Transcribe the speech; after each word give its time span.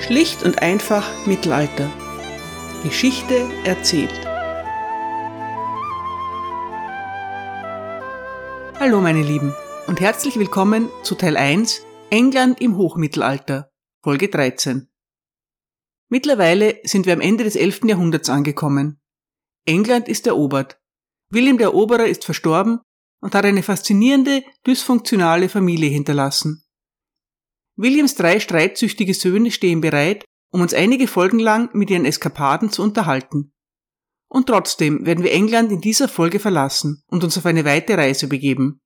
Schlicht 0.00 0.42
und 0.42 0.62
einfach 0.62 1.26
Mittelalter. 1.26 1.90
Geschichte 2.82 3.48
erzählt. 3.64 4.12
Hallo 8.80 9.02
meine 9.02 9.22
Lieben 9.22 9.54
und 9.86 10.00
herzlich 10.00 10.38
willkommen 10.38 10.88
zu 11.02 11.16
Teil 11.16 11.36
1 11.36 11.82
England 12.08 12.62
im 12.62 12.78
Hochmittelalter, 12.78 13.70
Folge 14.02 14.28
13. 14.28 14.88
Mittlerweile 16.08 16.78
sind 16.82 17.04
wir 17.04 17.12
am 17.12 17.20
Ende 17.20 17.44
des 17.44 17.54
11. 17.54 17.82
Jahrhunderts 17.84 18.30
angekommen. 18.30 19.00
England 19.66 20.08
ist 20.08 20.26
erobert. 20.26 20.80
William 21.30 21.58
der 21.58 21.68
Eroberer 21.68 22.06
ist 22.06 22.24
verstorben 22.24 22.80
und 23.20 23.34
hat 23.34 23.44
eine 23.44 23.62
faszinierende, 23.62 24.42
dysfunktionale 24.66 25.50
Familie 25.50 25.90
hinterlassen. 25.90 26.64
Williams 27.80 28.14
drei 28.14 28.40
streitsüchtige 28.40 29.14
Söhne 29.14 29.50
stehen 29.50 29.80
bereit, 29.80 30.26
um 30.52 30.60
uns 30.60 30.74
einige 30.74 31.08
Folgen 31.08 31.38
lang 31.38 31.70
mit 31.72 31.88
ihren 31.88 32.04
Eskapaden 32.04 32.70
zu 32.70 32.82
unterhalten. 32.82 33.54
Und 34.28 34.48
trotzdem 34.48 35.06
werden 35.06 35.24
wir 35.24 35.32
England 35.32 35.72
in 35.72 35.80
dieser 35.80 36.06
Folge 36.06 36.40
verlassen 36.40 37.02
und 37.06 37.24
uns 37.24 37.38
auf 37.38 37.46
eine 37.46 37.64
weite 37.64 37.96
Reise 37.96 38.28
begeben. 38.28 38.82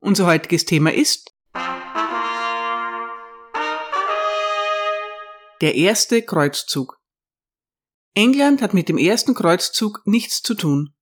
Unser 0.00 0.26
heutiges 0.26 0.66
Thema 0.66 0.92
ist 0.92 1.34
der 5.62 5.74
erste 5.74 6.20
Kreuzzug. 6.20 7.00
England 8.14 8.60
hat 8.60 8.74
mit 8.74 8.90
dem 8.90 8.98
ersten 8.98 9.32
Kreuzzug 9.32 10.02
nichts 10.04 10.42
zu 10.42 10.54
tun. 10.54 10.94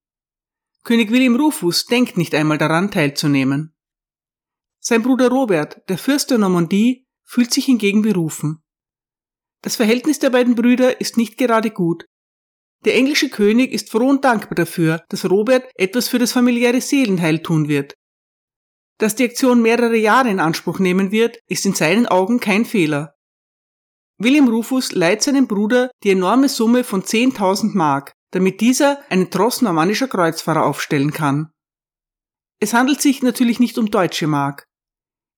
König 0.84 1.10
William 1.10 1.34
Rufus 1.34 1.86
denkt 1.86 2.16
nicht 2.16 2.36
einmal 2.36 2.58
daran 2.58 2.92
teilzunehmen. 2.92 3.74
Sein 4.82 5.02
Bruder 5.02 5.28
Robert, 5.28 5.82
der 5.88 5.98
Fürst 5.98 6.30
der 6.30 6.38
Normandie, 6.38 7.06
fühlt 7.22 7.52
sich 7.52 7.66
hingegen 7.66 8.00
berufen. 8.00 8.62
Das 9.62 9.76
Verhältnis 9.76 10.18
der 10.18 10.30
beiden 10.30 10.54
Brüder 10.54 11.00
ist 11.00 11.18
nicht 11.18 11.36
gerade 11.36 11.70
gut. 11.70 12.06
Der 12.86 12.94
englische 12.94 13.28
König 13.28 13.72
ist 13.72 13.90
froh 13.90 14.08
und 14.08 14.24
dankbar 14.24 14.54
dafür, 14.54 15.04
dass 15.10 15.28
Robert 15.28 15.70
etwas 15.74 16.08
für 16.08 16.18
das 16.18 16.32
familiäre 16.32 16.80
Seelenheil 16.80 17.42
tun 17.42 17.68
wird. 17.68 17.92
Dass 18.96 19.14
die 19.14 19.24
Aktion 19.24 19.60
mehrere 19.60 19.96
Jahre 19.96 20.30
in 20.30 20.40
Anspruch 20.40 20.78
nehmen 20.78 21.10
wird, 21.10 21.38
ist 21.46 21.66
in 21.66 21.74
seinen 21.74 22.06
Augen 22.06 22.40
kein 22.40 22.64
Fehler. 22.64 23.14
William 24.16 24.48
Rufus 24.48 24.92
leiht 24.92 25.22
seinem 25.22 25.46
Bruder 25.46 25.90
die 26.02 26.10
enorme 26.10 26.48
Summe 26.48 26.84
von 26.84 27.02
10.000 27.02 27.76
Mark, 27.76 28.12
damit 28.30 28.60
dieser 28.62 29.00
einen 29.10 29.30
Tross 29.30 29.60
normannischer 29.60 30.08
Kreuzfahrer 30.08 30.64
aufstellen 30.64 31.12
kann. 31.12 31.50
Es 32.60 32.74
handelt 32.74 33.00
sich 33.00 33.22
natürlich 33.22 33.60
nicht 33.60 33.78
um 33.78 33.90
deutsche 33.90 34.26
Mark. 34.26 34.66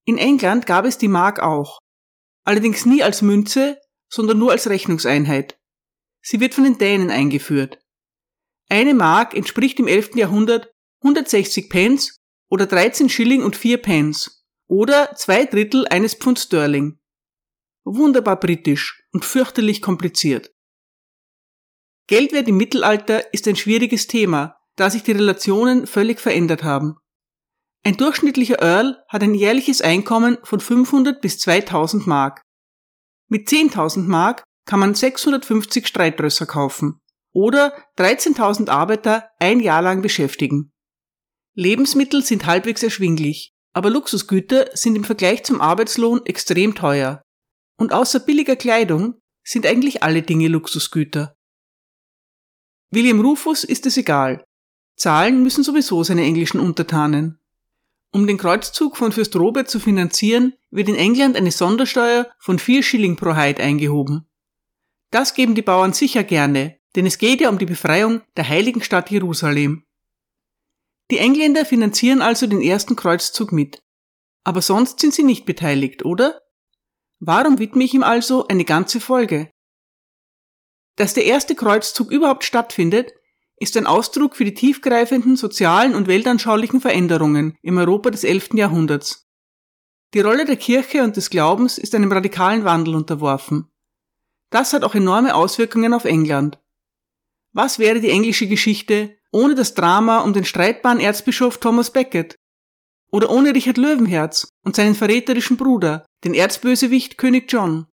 In 0.04 0.18
England 0.18 0.66
gab 0.66 0.84
es 0.84 0.98
die 0.98 1.08
Mark 1.08 1.40
auch. 1.40 1.78
Allerdings 2.44 2.86
nie 2.86 3.02
als 3.02 3.22
Münze, 3.22 3.78
sondern 4.08 4.38
nur 4.38 4.50
als 4.50 4.68
Rechnungseinheit. 4.68 5.58
Sie 6.20 6.40
wird 6.40 6.54
von 6.54 6.64
den 6.64 6.78
Dänen 6.78 7.10
eingeführt. 7.10 7.78
Eine 8.68 8.94
Mark 8.94 9.34
entspricht 9.34 9.78
im 9.78 9.86
11. 9.86 10.16
Jahrhundert 10.16 10.72
160 11.02 11.68
Pence 11.68 12.16
oder 12.48 12.66
13 12.66 13.08
Schilling 13.08 13.42
und 13.42 13.56
4 13.56 13.78
Pence 13.78 14.44
oder 14.68 15.14
zwei 15.16 15.44
Drittel 15.44 15.86
eines 15.88 16.14
Pfund 16.14 16.38
Sterling. 16.38 16.98
Wunderbar 17.84 18.38
britisch 18.38 19.02
und 19.12 19.24
fürchterlich 19.24 19.82
kompliziert. 19.82 20.52
Geldwert 22.06 22.48
im 22.48 22.56
Mittelalter 22.56 23.32
ist 23.32 23.46
ein 23.48 23.56
schwieriges 23.56 24.06
Thema, 24.06 24.56
da 24.76 24.90
sich 24.90 25.02
die 25.02 25.12
Relationen 25.12 25.86
völlig 25.86 26.20
verändert 26.20 26.62
haben. 26.62 26.96
Ein 27.84 27.96
durchschnittlicher 27.96 28.62
Earl 28.62 29.02
hat 29.08 29.22
ein 29.22 29.34
jährliches 29.34 29.82
Einkommen 29.82 30.38
von 30.44 30.60
500 30.60 31.20
bis 31.20 31.38
2000 31.38 32.06
Mark. 32.06 32.42
Mit 33.28 33.48
10.000 33.48 34.02
Mark 34.02 34.44
kann 34.66 34.78
man 34.78 34.94
650 34.94 35.88
Streitrösser 35.88 36.46
kaufen 36.46 37.00
oder 37.34 37.74
13.000 37.98 38.68
Arbeiter 38.68 39.30
ein 39.40 39.58
Jahr 39.58 39.82
lang 39.82 40.02
beschäftigen. 40.02 40.72
Lebensmittel 41.54 42.22
sind 42.22 42.46
halbwegs 42.46 42.82
erschwinglich, 42.82 43.52
aber 43.72 43.90
Luxusgüter 43.90 44.70
sind 44.74 44.96
im 44.96 45.04
Vergleich 45.04 45.44
zum 45.44 45.60
Arbeitslohn 45.60 46.24
extrem 46.24 46.74
teuer. 46.74 47.22
Und 47.78 47.92
außer 47.92 48.20
billiger 48.20 48.56
Kleidung 48.56 49.20
sind 49.44 49.66
eigentlich 49.66 50.02
alle 50.02 50.22
Dinge 50.22 50.48
Luxusgüter. 50.48 51.34
William 52.92 53.20
Rufus 53.20 53.64
ist 53.64 53.86
es 53.86 53.96
egal. 53.96 54.44
Zahlen 54.96 55.42
müssen 55.42 55.64
sowieso 55.64 56.04
seine 56.04 56.22
englischen 56.22 56.60
Untertanen. 56.60 57.41
Um 58.12 58.26
den 58.26 58.36
Kreuzzug 58.36 58.98
von 58.98 59.10
Fürst 59.10 59.34
Robert 59.36 59.70
zu 59.70 59.80
finanzieren, 59.80 60.54
wird 60.70 60.88
in 60.88 60.96
England 60.96 61.34
eine 61.34 61.50
Sondersteuer 61.50 62.30
von 62.38 62.58
vier 62.58 62.82
Schilling 62.82 63.16
pro 63.16 63.34
Heid 63.34 63.58
eingehoben. 63.58 64.28
Das 65.10 65.32
geben 65.32 65.54
die 65.54 65.62
Bauern 65.62 65.94
sicher 65.94 66.22
gerne, 66.22 66.78
denn 66.94 67.06
es 67.06 67.16
geht 67.16 67.40
ja 67.40 67.48
um 67.48 67.58
die 67.58 67.66
Befreiung 67.66 68.20
der 68.36 68.48
heiligen 68.48 68.82
Stadt 68.82 69.10
Jerusalem. 69.10 69.84
Die 71.10 71.18
Engländer 71.18 71.64
finanzieren 71.64 72.20
also 72.20 72.46
den 72.46 72.60
ersten 72.60 72.96
Kreuzzug 72.96 73.50
mit. 73.50 73.82
Aber 74.44 74.60
sonst 74.60 75.00
sind 75.00 75.14
sie 75.14 75.22
nicht 75.22 75.46
beteiligt, 75.46 76.04
oder? 76.04 76.42
Warum 77.18 77.58
widme 77.58 77.84
ich 77.84 77.94
ihm 77.94 78.02
also 78.02 78.46
eine 78.48 78.64
ganze 78.64 79.00
Folge? 79.00 79.50
Dass 80.96 81.14
der 81.14 81.24
erste 81.24 81.54
Kreuzzug 81.54 82.10
überhaupt 82.10 82.44
stattfindet, 82.44 83.12
ist 83.58 83.76
ein 83.76 83.86
Ausdruck 83.86 84.36
für 84.36 84.44
die 84.44 84.54
tiefgreifenden 84.54 85.36
sozialen 85.36 85.94
und 85.94 86.08
weltanschaulichen 86.08 86.80
Veränderungen 86.80 87.56
im 87.62 87.78
Europa 87.78 88.10
des 88.10 88.24
11. 88.24 88.50
Jahrhunderts. 88.54 89.28
Die 90.14 90.20
Rolle 90.20 90.44
der 90.44 90.56
Kirche 90.56 91.02
und 91.02 91.16
des 91.16 91.30
Glaubens 91.30 91.78
ist 91.78 91.94
einem 91.94 92.12
radikalen 92.12 92.64
Wandel 92.64 92.94
unterworfen. 92.94 93.70
Das 94.50 94.72
hat 94.72 94.84
auch 94.84 94.94
enorme 94.94 95.34
Auswirkungen 95.34 95.94
auf 95.94 96.04
England. 96.04 96.58
Was 97.52 97.78
wäre 97.78 98.00
die 98.00 98.10
englische 98.10 98.46
Geschichte 98.46 99.16
ohne 99.30 99.54
das 99.54 99.74
Drama 99.74 100.20
um 100.20 100.32
den 100.32 100.44
streitbaren 100.44 101.00
Erzbischof 101.00 101.58
Thomas 101.58 101.90
Becket? 101.90 102.36
Oder 103.10 103.30
ohne 103.30 103.54
Richard 103.54 103.78
Löwenherz 103.78 104.48
und 104.64 104.76
seinen 104.76 104.94
verräterischen 104.94 105.56
Bruder, 105.56 106.04
den 106.24 106.34
Erzbösewicht 106.34 107.16
König 107.18 107.50
John? 107.50 107.86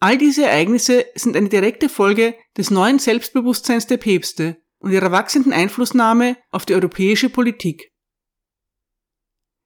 All 0.00 0.16
diese 0.16 0.46
Ereignisse 0.46 1.06
sind 1.14 1.36
eine 1.36 1.48
direkte 1.48 1.88
Folge 1.88 2.36
des 2.56 2.70
neuen 2.70 2.98
Selbstbewusstseins 2.98 3.86
der 3.86 3.96
Päpste 3.96 4.62
und 4.78 4.92
ihrer 4.92 5.10
wachsenden 5.10 5.52
Einflussnahme 5.52 6.36
auf 6.50 6.66
die 6.66 6.74
europäische 6.74 7.28
Politik. 7.28 7.90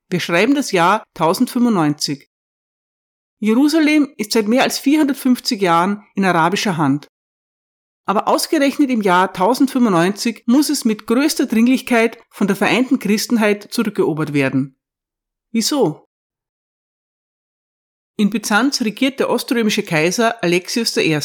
Wir 0.08 0.20
schreiben 0.20 0.54
das 0.54 0.72
Jahr 0.72 1.04
1095. 1.16 2.30
Jerusalem 3.38 4.14
ist 4.16 4.32
seit 4.32 4.48
mehr 4.48 4.62
als 4.62 4.78
450 4.78 5.60
Jahren 5.60 6.04
in 6.14 6.24
arabischer 6.24 6.76
Hand. 6.76 7.08
Aber 8.04 8.28
ausgerechnet 8.28 8.90
im 8.90 9.02
Jahr 9.02 9.28
1095 9.28 10.44
muss 10.46 10.70
es 10.70 10.84
mit 10.84 11.06
größter 11.06 11.46
Dringlichkeit 11.46 12.18
von 12.30 12.46
der 12.46 12.56
vereinten 12.56 12.98
Christenheit 12.98 13.72
zurückerobert 13.72 14.32
werden. 14.32 14.78
Wieso? 15.50 16.01
In 18.16 18.30
Byzanz 18.30 18.82
regiert 18.82 19.20
der 19.20 19.30
oströmische 19.30 19.82
Kaiser 19.82 20.42
Alexios 20.42 20.96
I. 20.96 21.18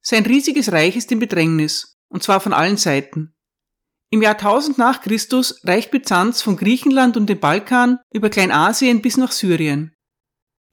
Sein 0.00 0.24
riesiges 0.26 0.72
Reich 0.72 0.96
ist 0.96 1.12
in 1.12 1.18
Bedrängnis, 1.18 1.98
und 2.08 2.22
zwar 2.22 2.40
von 2.40 2.52
allen 2.52 2.76
Seiten. 2.76 3.34
Im 4.10 4.22
Jahr 4.22 4.34
1000 4.34 4.78
nach 4.78 5.02
Christus 5.02 5.60
reicht 5.64 5.90
Byzanz 5.90 6.40
von 6.40 6.56
Griechenland 6.56 7.16
und 7.16 7.26
dem 7.26 7.40
Balkan 7.40 7.98
über 8.12 8.30
Kleinasien 8.30 9.02
bis 9.02 9.16
nach 9.16 9.32
Syrien. 9.32 9.94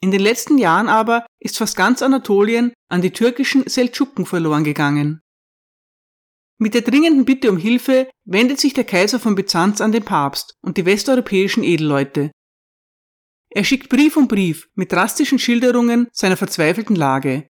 In 0.02 0.12
den 0.12 0.22
letzten 0.22 0.58
Jahren 0.58 0.90
aber 0.90 1.26
ist 1.40 1.58
fast 1.58 1.76
ganz 1.76 2.02
Anatolien 2.02 2.74
an 2.90 3.02
die 3.02 3.12
türkischen 3.12 3.68
Seldschuken 3.68 4.26
verloren 4.26 4.64
gegangen. 4.64 5.22
Mit 6.58 6.74
der 6.74 6.82
dringenden 6.82 7.26
Bitte 7.26 7.50
um 7.50 7.58
Hilfe 7.58 8.10
wendet 8.24 8.60
sich 8.60 8.74
der 8.74 8.84
Kaiser 8.84 9.20
von 9.20 9.36
Byzanz 9.36 9.82
an 9.82 9.92
den 9.92 10.06
Papst 10.06 10.56
und 10.62 10.78
die 10.78 10.86
westeuropäischen 10.86 11.64
Edelleute, 11.64 12.32
er 13.54 13.66
schickt 13.66 13.90
Brief 13.90 14.16
um 14.16 14.28
Brief 14.28 14.70
mit 14.76 14.92
drastischen 14.92 15.38
Schilderungen 15.38 16.08
seiner 16.14 16.38
verzweifelten 16.38 16.96
Lage. 16.96 17.50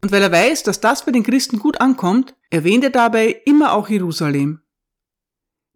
Und 0.00 0.10
weil 0.10 0.22
er 0.22 0.32
weiß, 0.32 0.62
dass 0.62 0.80
das 0.80 1.04
bei 1.04 1.12
den 1.12 1.22
Christen 1.22 1.58
gut 1.58 1.80
ankommt, 1.80 2.34
erwähnt 2.50 2.82
er 2.82 2.90
dabei 2.90 3.42
immer 3.44 3.72
auch 3.74 3.88
Jerusalem. 3.88 4.62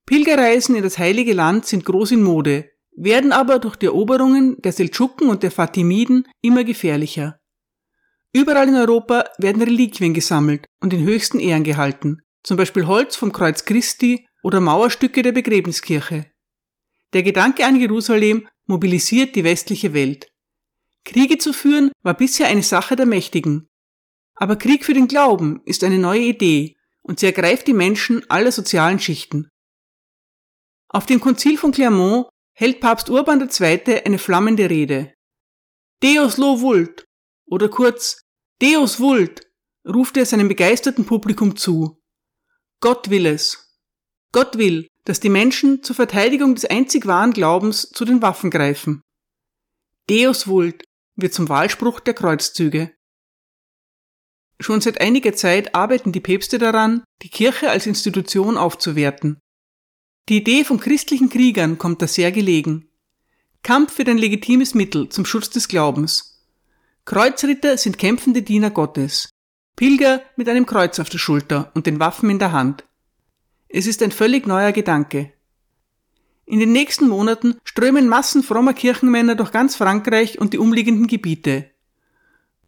Pilgerreisen 0.07 0.75
in 0.75 0.83
das 0.83 0.99
heilige 0.99 1.35
Land 1.35 1.67
sind 1.67 1.85
groß 1.85 2.13
in 2.13 2.23
Mode, 2.23 2.71
werden 2.97 3.33
aber 3.33 3.59
durch 3.59 3.77
die 3.77 3.87
Eroberungen 3.87 4.61
der 4.63 4.73
Seldschuken 4.73 5.29
und 5.29 5.43
der 5.43 5.51
Fatimiden 5.51 6.27
immer 6.41 6.65
gefährlicher. 6.65 7.39
Überall 8.33 8.69
in 8.69 8.75
Europa 8.75 9.25
werden 9.39 9.63
Reliquien 9.63 10.15
gesammelt 10.15 10.67
und 10.81 10.95
in 10.95 11.05
höchsten 11.05 11.39
Ehren 11.39 11.65
gehalten, 11.65 12.23
zum 12.43 12.57
Beispiel 12.57 12.87
Holz 12.87 13.17
vom 13.17 13.33
Kreuz 13.33 13.65
Christi 13.65 14.27
oder 14.43 14.61
Mauerstücke 14.61 15.23
der 15.23 15.33
Begräbniskirche. 15.33 16.27
Der 17.13 17.23
Gedanke 17.23 17.67
an 17.67 17.77
Jerusalem 17.77 18.49
mobilisiert 18.67 19.37
die 19.37 19.45
westliche 19.45 19.95
Welt. 19.95 20.29
Kriege 21.05 21.39
zu 21.39 21.53
führen 21.53 21.93
war 22.03 22.15
bisher 22.15 22.49
eine 22.49 22.63
Sache 22.63 22.97
der 22.97 23.07
Mächtigen. 23.07 23.69
Aber 24.35 24.57
Krieg 24.57 24.85
für 24.85 24.95
den 24.95 25.09
Glauben 25.09 25.63
ist 25.65 25.85
eine 25.85 25.99
neue 25.99 26.23
Idee 26.23 26.77
und 27.03 27.21
sie 27.21 27.27
ergreift 27.27 27.67
die 27.69 27.73
Menschen 27.73 28.29
aller 28.29 28.53
sozialen 28.53 28.99
Schichten. 28.99 29.49
Auf 30.89 31.07
dem 31.07 31.21
Konzil 31.21 31.57
von 31.57 31.73
Clermont 31.73 32.29
hält 32.53 32.81
Papst 32.81 33.09
Urban 33.09 33.41
II. 33.41 34.03
eine 34.05 34.19
flammende 34.19 34.69
Rede. 34.69 35.15
Deus 36.03 36.37
lo 36.37 36.61
vult, 36.61 37.05
oder 37.47 37.69
kurz 37.69 38.23
Deus 38.61 38.99
vult, 38.99 39.47
ruft 39.87 40.17
er 40.17 40.27
seinem 40.27 40.49
begeisterten 40.49 41.07
Publikum 41.07 41.57
zu. 41.57 42.03
Gott 42.81 43.09
will 43.11 43.27
es. 43.27 43.66
Gott 44.37 44.59
will, 44.59 44.91
dass 45.07 45.19
die 45.19 45.31
Menschen 45.31 45.83
zur 45.83 45.97
Verteidigung 45.97 46.55
des 46.55 46.67
einzig 46.67 47.07
wahren 47.07 47.33
Glaubens 47.33 47.89
zu 47.89 48.05
den 48.05 48.21
Waffen 48.21 48.51
greifen. 48.51 49.01
Deus 50.11 50.47
vult 50.47 50.85
wird 51.15 51.33
zum 51.33 51.49
Wahlspruch 51.49 52.01
der 52.01 52.13
Kreuzzüge. 52.13 52.93
Schon 54.61 54.83
seit 54.83 55.01
einiger 55.01 55.33
Zeit 55.33 55.75
arbeiten 55.75 56.13
die 56.13 56.21
Päpste 56.21 56.59
daran, 56.59 57.03
die 57.23 57.31
Kirche 57.31 57.71
als 57.71 57.87
Institution 57.87 58.59
aufzuwerten. 58.59 59.39
Die 60.29 60.37
Idee 60.37 60.65
von 60.65 60.81
christlichen 60.81 61.31
Kriegern 61.31 61.79
kommt 61.79 62.03
da 62.03 62.07
sehr 62.07 62.31
gelegen. 62.31 62.91
Kampf 63.63 63.97
wird 63.97 64.11
ein 64.11 64.19
legitimes 64.19 64.75
Mittel 64.75 65.09
zum 65.09 65.25
Schutz 65.25 65.49
des 65.49 65.67
Glaubens. 65.67 66.45
Kreuzritter 67.07 67.79
sind 67.79 67.97
kämpfende 67.97 68.43
Diener 68.43 68.69
Gottes. 68.69 69.31
Pilger 69.77 70.21
mit 70.37 70.47
einem 70.51 70.67
Kreuz 70.67 70.99
auf 70.99 71.09
der 71.09 71.17
Schulter 71.17 71.73
und 71.75 71.87
den 71.87 72.01
Waffen 72.01 72.29
in 72.29 72.39
der 72.39 72.53
Hand. 72.53 72.85
Es 73.69 73.87
ist 73.87 74.03
ein 74.03 74.13
völlig 74.13 74.47
neuer 74.47 74.73
Gedanke. 74.73 75.33
In 76.45 76.61
den 76.61 76.73
nächsten 76.73 77.09
Monaten 77.09 77.57
strömen 77.65 78.09
Massen 78.09 78.43
frommer 78.43 78.73
Kirchenmänner 78.73 79.35
durch 79.35 79.51
ganz 79.51 79.75
Frankreich 79.75 80.41
und 80.41 80.53
die 80.53 80.59
umliegenden 80.59 81.09
Gebiete. 81.09 81.71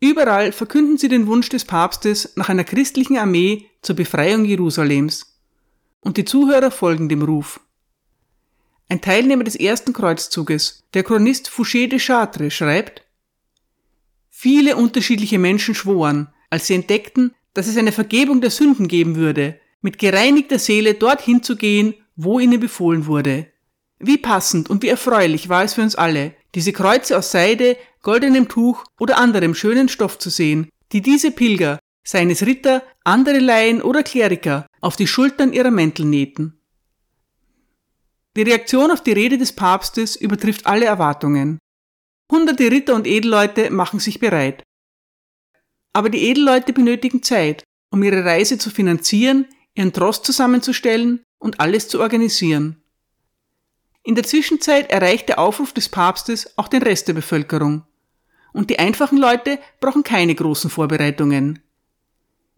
Überall 0.01 0.53
verkünden 0.53 0.99
sie 0.99 1.09
den 1.09 1.27
Wunsch 1.27 1.49
des 1.49 1.65
Papstes 1.65 2.33
nach 2.37 2.49
einer 2.49 2.65
christlichen 2.65 3.17
Armee 3.17 3.67
zur 3.83 3.97
Befreiung 3.97 4.45
Jerusalems. 4.45 5.39
Und 6.01 6.17
die 6.17 6.25
Zuhörer 6.25 6.71
folgen 6.71 7.09
dem 7.09 7.23
Ruf. 7.23 7.61
Ein 8.89 9.01
Teilnehmer 9.01 9.45
des 9.45 9.57
ersten 9.57 9.93
Kreuzzuges, 9.93 10.85
der 10.95 11.05
Chronist 11.05 11.49
Fouché 11.51 11.89
de 11.89 11.99
Chartres, 11.99 12.55
schreibt, 12.55 13.05
Viele 14.31 14.77
unterschiedliche 14.77 15.39
Menschen 15.39 15.75
schworen, 15.75 16.29
als 16.49 16.69
sie 16.69 16.75
entdeckten, 16.75 17.35
dass 17.55 17.67
es 17.67 17.77
eine 17.77 17.93
Vergebung 17.93 18.41
der 18.41 18.51
Sünden 18.51 18.87
geben 18.89 19.17
würde, 19.17 19.61
mit 19.81 19.99
gereinigter 19.99 20.59
Seele 20.59 20.95
dorthin 20.95 21.43
zu 21.43 21.57
gehen, 21.57 21.95
wo 22.17 22.41
ihnen 22.41 22.61
befohlen 22.61 23.07
wurde. 23.07 23.47
Wie 23.99 24.19
passend 24.19 24.71
und 24.71 24.83
wie 24.83 24.89
erfreulich 24.89 25.49
war 25.49 25.65
es 25.65 25.75
für 25.75 25.83
uns 25.83 25.95
alle, 25.95 26.35
diese 26.55 26.73
Kreuze 26.73 27.17
aus 27.17 27.31
Seide, 27.31 27.77
goldenem 28.03 28.49
Tuch 28.49 28.85
oder 28.99 29.19
anderem 29.19 29.55
schönen 29.55 29.89
Stoff 29.89 30.19
zu 30.19 30.31
sehen, 30.31 30.69
die 30.93 31.03
diese 31.03 31.31
Pilger, 31.31 31.79
seien 32.05 32.31
es 32.31 32.47
Ritter, 32.47 32.83
andere 33.05 33.39
Laien 33.39 33.83
oder 33.83 34.03
Kleriker, 34.03 34.67
auf 34.81 34.97
die 34.97 35.07
Schultern 35.07 35.53
ihrer 35.53 35.71
Mäntel 35.71 36.07
nähten. 36.07 36.61
Die 38.37 38.43
Reaktion 38.43 38.91
auf 38.91 39.03
die 39.03 39.13
Rede 39.13 39.37
des 39.37 39.53
Papstes 39.53 40.17
übertrifft 40.17 40.67
alle 40.67 40.87
Erwartungen. 40.87 41.59
Hunderte 42.31 42.71
Ritter 42.71 42.95
und 42.95 43.07
Edelleute 43.07 43.71
machen 43.71 44.01
sich 44.01 44.21
bereit. 44.21 44.63
Aber 45.93 46.09
die 46.09 46.23
Edelleute 46.23 46.73
benötigen 46.73 47.23
Zeit, 47.23 47.65
um 47.91 48.03
ihre 48.03 48.25
Reise 48.25 48.59
zu 48.59 48.71
finanzieren, 48.71 49.47
ihren 49.79 49.93
Trost 49.93 50.27
zusammenzustellen 50.27 51.25
und 51.39 51.61
alles 51.61 51.89
zu 51.89 52.01
organisieren. 52.01 52.83
In 54.03 54.17
der 54.17 54.25
Zwischenzeit 54.25 54.91
erreicht 54.91 55.29
der 55.29 55.39
Aufruf 55.39 55.73
des 55.73 55.89
Papstes 55.89 56.59
auch 56.59 56.69
den 56.69 56.83
Rest 56.83 57.09
der 57.09 57.13
Bevölkerung. 57.13 57.85
Und 58.53 58.71
die 58.71 58.79
einfachen 58.79 59.19
Leute 59.19 59.59
brauchen 59.81 60.03
keine 60.03 60.35
großen 60.35 60.69
Vorbereitungen. 60.69 61.61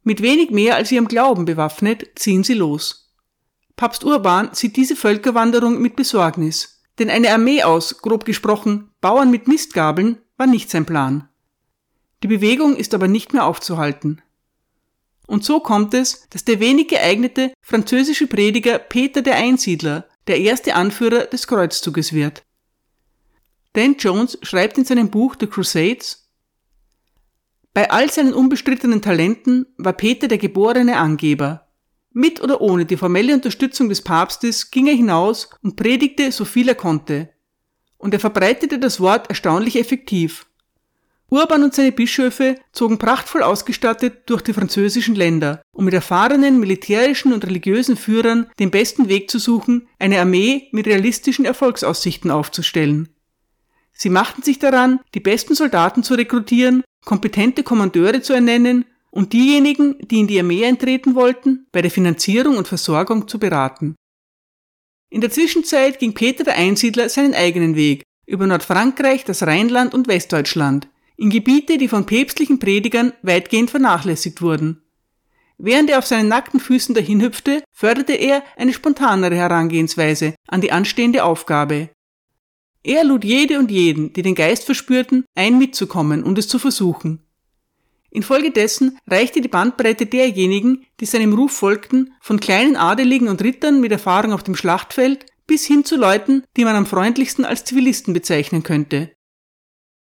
Mit 0.03 0.23
wenig 0.23 0.51
mehr 0.51 0.77
als 0.77 0.91
ihrem 0.93 1.09
Glauben 1.09 1.45
bewaffnet 1.45 2.07
ziehen 2.15 2.43
sie 2.43 2.55
los. 2.55 3.13
Papst 3.77 4.05
Urban 4.05 4.51
sieht 4.53 4.77
diese 4.77 4.97
Völkerwanderung 4.97 5.81
mit 5.81 5.97
Besorgnis, 5.97 6.83
denn 6.99 7.11
eine 7.11 7.33
Armee 7.33 7.63
aus, 7.63 8.01
grob 8.01 8.25
gesprochen, 8.25 8.91
Bauern 9.01 9.31
mit 9.31 9.47
Mistgabeln 9.47 10.19
war 10.37 10.47
nicht 10.47 10.71
sein 10.71 10.87
Plan. 10.87 11.29
Die 12.23 12.29
Bewegung 12.29 12.77
ist 12.77 12.95
aber 12.95 13.09
nicht 13.09 13.33
mehr 13.33 13.45
aufzuhalten. 13.45 14.23
Und 15.31 15.45
so 15.45 15.61
kommt 15.61 15.95
es, 15.95 16.27
dass 16.31 16.45
der 16.45 16.59
wenig 16.59 16.89
geeignete 16.89 17.53
französische 17.63 18.27
Prediger 18.27 18.81
Peter 18.81 19.23
der 19.23 19.37
Einsiedler 19.37 20.09
der 20.27 20.41
erste 20.41 20.75
Anführer 20.75 21.27
des 21.27 21.47
Kreuzzuges 21.47 22.13
wird. 22.13 22.43
Dan 23.75 23.95
Jones 23.97 24.39
schreibt 24.43 24.77
in 24.77 24.85
seinem 24.85 25.09
Buch 25.09 25.37
The 25.39 25.47
Crusades, 25.47 26.29
bei 27.73 27.89
all 27.93 28.11
seinen 28.11 28.35
unbestrittenen 28.35 29.03
Talenten 29.03 29.67
war 29.77 29.93
Peter 29.93 30.27
der 30.27 30.39
geborene 30.39 30.97
Angeber. 30.97 31.69
Mit 32.11 32.43
oder 32.43 32.61
ohne 32.61 32.85
die 32.85 32.97
formelle 32.97 33.33
Unterstützung 33.33 33.89
des 33.89 34.03
Papstes 34.03 34.73
ging 34.73 34.89
er 34.89 34.97
hinaus 34.97 35.51
und 35.63 35.77
predigte 35.77 36.33
so 36.33 36.45
viel 36.45 36.67
er 36.67 36.75
konnte. 36.75 37.31
Und 37.99 38.15
er 38.15 38.19
verbreitete 38.19 38.81
das 38.81 38.99
Wort 38.99 39.29
erstaunlich 39.29 39.79
effektiv. 39.79 40.50
Urban 41.31 41.63
und 41.63 41.75
seine 41.75 41.93
Bischöfe 41.93 42.57
zogen 42.73 42.99
prachtvoll 42.99 43.45
ausgestattet 43.45 44.23
durch 44.27 44.43
die 44.43 44.53
französischen 44.53 45.15
Länder, 45.15 45.63
um 45.73 45.85
mit 45.85 45.95
erfahrenen 45.95 46.59
militärischen 46.59 47.33
und 47.33 47.47
religiösen 47.47 47.97
Führern 47.97 48.51
den 48.59 48.73
besten 48.73 49.09
Weg 49.09 49.31
zu 49.31 49.39
suchen, 49.39 49.89
eine 50.01 50.21
Armee 50.21 50.69
mit 50.73 50.89
realistischen 50.89 51.45
Erfolgsaussichten 51.45 52.33
aufzustellen. 52.33 53.09
Sie 53.93 54.11
machten 54.11 54.43
sich 54.43 54.59
daran, 54.59 54.99
die 55.15 55.21
besten 55.21 55.55
Soldaten 55.55 56.03
zu 56.03 56.15
rekrutieren, 56.15 56.83
kompetente 57.05 57.63
Kommandeure 57.63 58.23
zu 58.23 58.33
ernennen 58.33 58.85
und 59.11 59.33
diejenigen, 59.33 59.97
die 60.01 60.21
in 60.21 60.27
die 60.27 60.39
Armee 60.39 60.67
eintreten 60.67 61.15
wollten, 61.15 61.67
bei 61.71 61.81
der 61.81 61.91
Finanzierung 61.93 62.57
und 62.57 62.67
Versorgung 62.67 63.29
zu 63.29 63.39
beraten. 63.39 63.95
In 65.11 65.21
der 65.21 65.31
Zwischenzeit 65.31 65.99
ging 65.99 66.15
Peter 66.15 66.43
der 66.43 66.57
Einsiedler 66.57 67.09
seinen 67.09 67.35
eigenen 67.35 67.77
Weg 67.77 68.03
über 68.27 68.47
Nordfrankreich, 68.47 69.25
das 69.25 69.45
Rheinland 69.45 69.93
und 69.93 70.09
Westdeutschland, 70.09 70.89
in 71.21 71.29
Gebiete, 71.29 71.77
die 71.77 71.89
von 71.89 72.07
päpstlichen 72.07 72.59
Predigern 72.59 73.13
weitgehend 73.21 73.71
vernachlässigt 73.71 74.41
wurden. 74.41 74.83
Während 75.59 75.91
er 75.91 75.99
auf 75.99 76.07
seinen 76.07 76.29
nackten 76.29 76.59
Füßen 76.59 76.95
dahinhüpfte, 76.95 77.63
förderte 77.71 78.15
er 78.15 78.43
eine 78.57 78.73
spontanere 78.73 79.37
Herangehensweise 79.37 80.35
an 80.49 80.63
die 80.63 80.73
anstehende 80.73 81.23
Aufgabe. 81.25 81.91
Er 82.83 83.05
lud 83.05 83.25
jede 83.25 83.59
und 83.59 83.71
jeden, 83.71 84.15
die 84.15 84.23
den 84.23 84.35
Geist 84.35 84.65
verspürten, 84.65 85.27
ein 85.35 85.59
mitzukommen 85.59 86.23
und 86.23 86.39
es 86.39 86.49
zu 86.49 86.59
versuchen. 86.59 87.21
Infolgedessen 88.09 88.99
reichte 89.07 89.43
die 89.43 89.49
Bandbreite 89.49 90.07
derjenigen, 90.07 90.87
die 91.01 91.07
seinem 91.07 91.35
Ruf 91.35 91.53
folgten, 91.53 92.15
von 92.23 92.41
kleinen 92.41 92.77
Adeligen 92.77 93.29
und 93.29 93.43
Rittern 93.43 93.83
mit 93.83 93.93
Erfahrung 93.93 94.33
auf 94.33 94.43
dem 94.43 94.57
Schlachtfeld 94.57 95.27
bis 95.47 95.67
hin 95.67 95.85
zu 95.85 95.97
Leuten, 95.97 96.45
die 96.57 96.65
man 96.65 96.77
am 96.77 96.87
freundlichsten 96.87 97.45
als 97.45 97.65
Zivilisten 97.65 98.15
bezeichnen 98.15 98.63
könnte. 98.63 99.13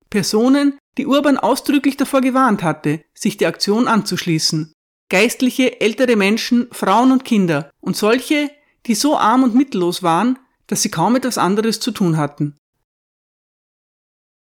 Personen, 0.09 0.79
die 0.99 1.07
Urban 1.07 1.39
ausdrücklich 1.39 1.97
davor 1.97 2.21
gewarnt 2.21 2.63
hatte, 2.63 3.05
sich 3.15 3.37
der 3.37 3.49
Aktion 3.49 3.89
anzuschließen. 3.89 4.73
Geistliche, 5.09 5.81
ältere 5.81 6.17
Menschen, 6.17 6.69
Frauen 6.73 7.13
und 7.13 7.25
Kinder 7.25 7.71
und 7.81 7.97
solche, 7.97 8.51
die 8.87 8.95
so 8.95 9.17
arm 9.17 9.43
und 9.43 9.55
mittellos 9.55 10.03
waren, 10.03 10.39
dass 10.67 10.83
sie 10.83 10.91
kaum 10.91 11.17
etwas 11.17 11.39
anderes 11.39 11.81
zu 11.81 11.91
tun 11.91 12.17
hatten. 12.17 12.57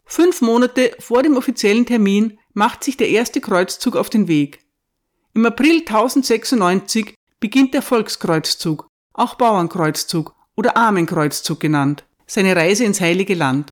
Fünf 0.05 0.41
Monate 0.41 0.95
vor 0.99 1.23
dem 1.23 1.35
offiziellen 1.35 1.85
Termin 1.85 2.37
macht 2.53 2.83
sich 2.83 2.95
der 2.95 3.09
erste 3.09 3.41
Kreuzzug 3.41 3.95
auf 3.95 4.09
den 4.09 4.27
Weg. 4.27 4.63
Im 5.33 5.45
April 5.45 5.79
1096 5.79 7.15
beginnt 7.39 7.73
der 7.73 7.81
Volkskreuzzug, 7.81 8.87
auch 9.13 9.35
Bauernkreuzzug 9.35 10.33
oder 10.55 10.77
Armenkreuzzug 10.77 11.59
genannt, 11.59 12.05
seine 12.27 12.55
Reise 12.55 12.85
ins 12.85 13.01
Heilige 13.01 13.33
Land. 13.33 13.69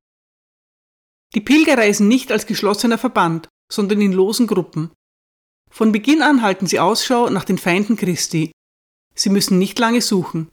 Die 1.35 1.41
Pilger 1.41 1.77
reisen 1.77 2.07
nicht 2.07 2.31
als 2.31 2.45
geschlossener 2.45 2.97
Verband, 2.97 3.47
sondern 3.71 4.01
in 4.01 4.11
losen 4.11 4.47
Gruppen. 4.47 4.91
Von 5.69 5.91
Beginn 5.91 6.21
an 6.21 6.41
halten 6.41 6.67
sie 6.67 6.79
Ausschau 6.79 7.29
nach 7.29 7.45
den 7.45 7.57
Feinden 7.57 7.95
Christi. 7.95 8.51
Sie 9.15 9.29
müssen 9.29 9.57
nicht 9.57 9.79
lange 9.79 10.01
suchen. 10.01 10.49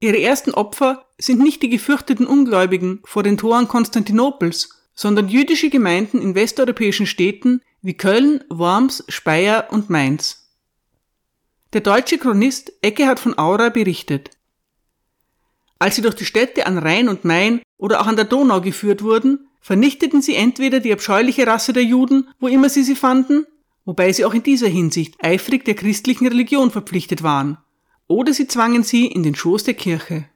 Ihre 0.00 0.20
ersten 0.20 0.52
Opfer 0.52 1.06
sind 1.18 1.40
nicht 1.40 1.62
die 1.62 1.68
gefürchteten 1.68 2.26
Ungläubigen 2.26 3.00
vor 3.04 3.22
den 3.22 3.36
Toren 3.36 3.68
Konstantinopels, 3.68 4.82
sondern 4.94 5.28
jüdische 5.28 5.70
Gemeinden 5.70 6.20
in 6.20 6.34
westeuropäischen 6.34 7.06
Städten 7.06 7.62
wie 7.82 7.94
Köln, 7.94 8.42
Worms, 8.48 9.04
Speyer 9.08 9.68
und 9.70 9.90
Mainz. 9.90 10.50
Der 11.72 11.80
deutsche 11.80 12.18
Chronist 12.18 12.72
Eckehard 12.82 13.20
von 13.20 13.38
Aura 13.38 13.68
berichtet. 13.68 14.30
Als 15.78 15.96
sie 15.96 16.02
durch 16.02 16.14
die 16.14 16.26
Städte 16.26 16.66
an 16.66 16.78
Rhein 16.78 17.08
und 17.08 17.24
Main 17.24 17.62
oder 17.82 18.00
auch 18.00 18.06
an 18.06 18.14
der 18.14 18.26
Donau 18.26 18.60
geführt 18.60 19.02
wurden, 19.02 19.48
vernichteten 19.60 20.22
sie 20.22 20.36
entweder 20.36 20.78
die 20.78 20.92
abscheuliche 20.92 21.48
Rasse 21.48 21.72
der 21.72 21.82
Juden, 21.82 22.28
wo 22.38 22.46
immer 22.46 22.68
sie 22.68 22.84
sie 22.84 22.94
fanden, 22.94 23.44
wobei 23.84 24.12
sie 24.12 24.24
auch 24.24 24.34
in 24.34 24.44
dieser 24.44 24.68
Hinsicht 24.68 25.16
eifrig 25.18 25.64
der 25.64 25.74
christlichen 25.74 26.28
Religion 26.28 26.70
verpflichtet 26.70 27.24
waren, 27.24 27.58
oder 28.06 28.32
sie 28.32 28.46
zwangen 28.46 28.84
sie 28.84 29.06
in 29.06 29.24
den 29.24 29.34
Schoß 29.34 29.64
der 29.64 29.74
Kirche. 29.74 30.26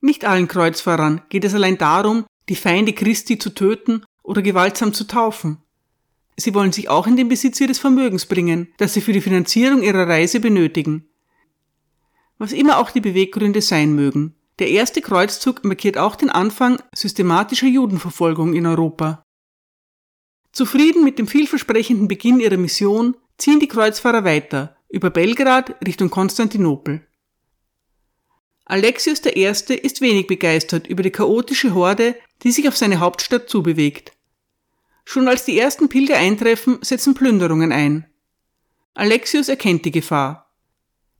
Nicht 0.00 0.24
allen 0.24 0.48
Kreuzfahrern 0.48 1.20
geht 1.28 1.44
es 1.44 1.52
allein 1.52 1.76
darum, 1.76 2.24
die 2.48 2.56
Feinde 2.56 2.94
Christi 2.94 3.38
zu 3.38 3.50
töten 3.50 4.02
oder 4.22 4.40
gewaltsam 4.40 4.94
zu 4.94 5.04
taufen. 5.04 5.58
Sie 6.38 6.54
wollen 6.54 6.72
sich 6.72 6.88
auch 6.88 7.06
in 7.06 7.16
den 7.16 7.28
Besitz 7.28 7.60
ihres 7.60 7.78
Vermögens 7.78 8.24
bringen, 8.24 8.68
das 8.78 8.94
sie 8.94 9.02
für 9.02 9.12
die 9.12 9.20
Finanzierung 9.20 9.82
ihrer 9.82 10.08
Reise 10.08 10.40
benötigen, 10.40 11.06
was 12.38 12.52
immer 12.52 12.78
auch 12.78 12.92
die 12.92 13.02
Beweggründe 13.02 13.60
sein 13.60 13.94
mögen. 13.94 14.37
Der 14.58 14.70
erste 14.70 15.00
Kreuzzug 15.00 15.64
markiert 15.64 15.98
auch 15.98 16.16
den 16.16 16.30
Anfang 16.30 16.82
systematischer 16.94 17.68
Judenverfolgung 17.68 18.54
in 18.54 18.66
Europa. 18.66 19.22
Zufrieden 20.52 21.04
mit 21.04 21.18
dem 21.18 21.28
vielversprechenden 21.28 22.08
Beginn 22.08 22.40
ihrer 22.40 22.56
Mission 22.56 23.16
ziehen 23.36 23.60
die 23.60 23.68
Kreuzfahrer 23.68 24.24
weiter 24.24 24.76
über 24.88 25.10
Belgrad 25.10 25.76
Richtung 25.86 26.10
Konstantinopel. 26.10 27.06
Alexios 28.64 29.24
I. 29.24 29.44
ist 29.44 30.00
wenig 30.00 30.26
begeistert 30.26 30.86
über 30.88 31.02
die 31.02 31.10
chaotische 31.10 31.74
Horde, 31.74 32.16
die 32.42 32.50
sich 32.50 32.68
auf 32.68 32.76
seine 32.76 33.00
Hauptstadt 33.00 33.48
zubewegt. 33.48 34.12
Schon 35.04 35.28
als 35.28 35.44
die 35.44 35.58
ersten 35.58 35.88
Pilger 35.88 36.16
eintreffen, 36.16 36.78
setzen 36.82 37.14
Plünderungen 37.14 37.72
ein. 37.72 38.06
Alexios 38.94 39.48
erkennt 39.48 39.84
die 39.84 39.90
Gefahr. 39.90 40.47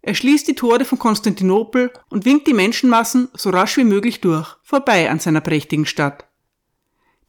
Er 0.01 0.15
schließt 0.15 0.47
die 0.47 0.55
Tore 0.55 0.85
von 0.85 0.99
Konstantinopel 0.99 1.93
und 2.09 2.25
winkt 2.25 2.47
die 2.47 2.55
Menschenmassen 2.55 3.29
so 3.35 3.51
rasch 3.51 3.77
wie 3.77 3.85
möglich 3.85 4.21
durch, 4.21 4.57
vorbei 4.63 5.11
an 5.11 5.19
seiner 5.19 5.41
prächtigen 5.41 5.87
Stadt. 5.87 6.27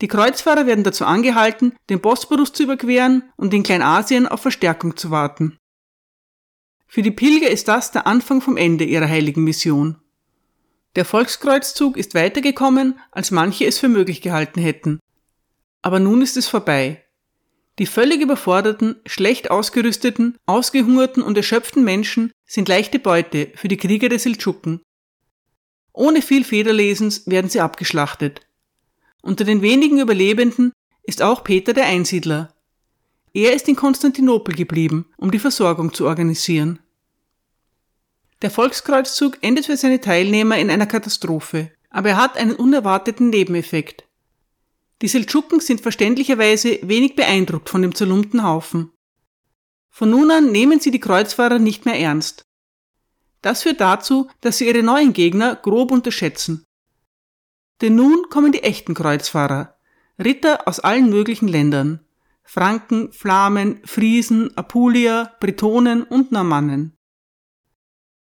Die 0.01 0.07
Kreuzfahrer 0.07 0.65
werden 0.65 0.83
dazu 0.83 1.05
angehalten, 1.05 1.75
den 1.89 1.99
Bosporus 1.99 2.53
zu 2.53 2.63
überqueren 2.63 3.23
und 3.35 3.53
in 3.53 3.63
Kleinasien 3.63 4.27
auf 4.27 4.41
Verstärkung 4.41 4.95
zu 4.95 5.11
warten. 5.11 5.57
Für 6.87 7.01
die 7.01 7.11
Pilger 7.11 7.49
ist 7.49 7.67
das 7.67 7.91
der 7.91 8.07
Anfang 8.07 8.41
vom 8.41 8.55
Ende 8.55 8.83
ihrer 8.83 9.07
heiligen 9.07 9.43
Mission. 9.43 9.97
Der 10.95 11.05
Volkskreuzzug 11.05 11.97
ist 11.97 12.15
weitergekommen, 12.15 12.99
als 13.11 13.29
manche 13.29 13.65
es 13.65 13.77
für 13.77 13.89
möglich 13.89 14.21
gehalten 14.21 14.59
hätten. 14.59 14.99
Aber 15.81 15.99
nun 15.99 16.21
ist 16.21 16.35
es 16.35 16.47
vorbei. 16.47 17.03
Die 17.77 17.85
völlig 17.85 18.21
überforderten, 18.21 18.99
schlecht 19.05 19.51
ausgerüsteten, 19.51 20.37
ausgehungerten 20.45 21.21
und 21.21 21.37
erschöpften 21.37 21.83
Menschen 21.83 22.31
sind 22.49 22.67
leichte 22.67 22.97
Beute 22.97 23.51
für 23.53 23.67
die 23.67 23.77
Krieger 23.77 24.09
der 24.09 24.17
Seldschuken. 24.17 24.81
Ohne 25.93 26.23
viel 26.23 26.43
Federlesens 26.43 27.27
werden 27.27 27.49
sie 27.49 27.61
abgeschlachtet. 27.61 28.41
Unter 29.21 29.43
den 29.43 29.61
wenigen 29.61 29.99
Überlebenden 29.99 30.73
ist 31.03 31.21
auch 31.21 31.43
Peter 31.43 31.73
der 31.73 31.85
Einsiedler. 31.85 32.55
Er 33.33 33.53
ist 33.53 33.67
in 33.67 33.75
Konstantinopel 33.75 34.55
geblieben, 34.55 35.05
um 35.17 35.29
die 35.29 35.37
Versorgung 35.37 35.93
zu 35.93 36.07
organisieren. 36.07 36.79
Der 38.41 38.49
Volkskreuzzug 38.49 39.37
endet 39.41 39.67
für 39.67 39.77
seine 39.77 40.01
Teilnehmer 40.01 40.57
in 40.57 40.71
einer 40.71 40.87
Katastrophe, 40.87 41.71
aber 41.91 42.09
er 42.09 42.17
hat 42.17 42.37
einen 42.37 42.55
unerwarteten 42.55 43.29
Nebeneffekt. 43.29 44.05
Die 45.03 45.07
Seldschuken 45.07 45.59
sind 45.59 45.81
verständlicherweise 45.81 46.79
wenig 46.81 47.15
beeindruckt 47.15 47.69
von 47.69 47.83
dem 47.83 47.93
zerlumpten 47.93 48.43
Haufen. 48.43 48.91
Von 49.99 50.11
nun 50.11 50.31
an 50.31 50.53
nehmen 50.53 50.79
sie 50.79 50.91
die 50.91 51.01
Kreuzfahrer 51.01 51.59
nicht 51.59 51.83
mehr 51.83 51.99
ernst. 51.99 52.45
Das 53.41 53.63
führt 53.63 53.81
dazu, 53.81 54.29
dass 54.39 54.57
sie 54.57 54.67
ihre 54.69 54.81
neuen 54.81 55.11
Gegner 55.11 55.57
grob 55.57 55.91
unterschätzen. 55.91 56.63
Denn 57.81 57.95
nun 57.95 58.29
kommen 58.29 58.53
die 58.53 58.63
echten 58.63 58.93
Kreuzfahrer, 58.93 59.75
Ritter 60.17 60.69
aus 60.69 60.79
allen 60.79 61.09
möglichen 61.09 61.49
Ländern. 61.49 61.99
Franken, 62.43 63.11
Flamen, 63.11 63.81
Friesen, 63.83 64.55
Apulier, 64.55 65.33
Bretonen 65.41 66.03
und 66.03 66.31
Normannen. 66.31 66.95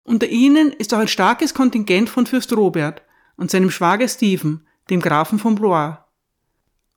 Unter 0.03 0.27
ihnen 0.27 0.73
ist 0.73 0.93
auch 0.93 0.99
ein 0.99 1.07
starkes 1.07 1.53
Kontingent 1.53 2.09
von 2.09 2.27
Fürst 2.27 2.51
Robert 2.51 3.01
und 3.37 3.49
seinem 3.49 3.71
Schwager 3.71 4.09
Stephen, 4.09 4.67
dem 4.89 4.99
Grafen 4.99 5.39
von 5.39 5.55
Blois. 5.55 5.99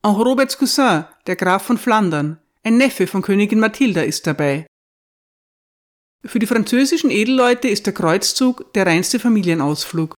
Auch 0.03 0.19
Roberts 0.19 0.59
Cousin, 0.59 1.05
der 1.29 1.37
Graf 1.37 1.63
von 1.63 1.79
Flandern, 1.79 2.41
ein 2.65 2.79
Neffe 2.79 3.07
von 3.07 3.23
Königin 3.23 3.61
Mathilda, 3.61 4.03
ist 4.03 4.27
dabei. 4.27 4.67
Für 6.25 6.39
die 6.39 6.47
französischen 6.47 7.11
Edelleute 7.11 7.69
ist 7.69 7.85
der 7.85 7.93
Kreuzzug 7.93 8.73
der 8.73 8.87
reinste 8.87 9.21
Familienausflug. 9.21 10.15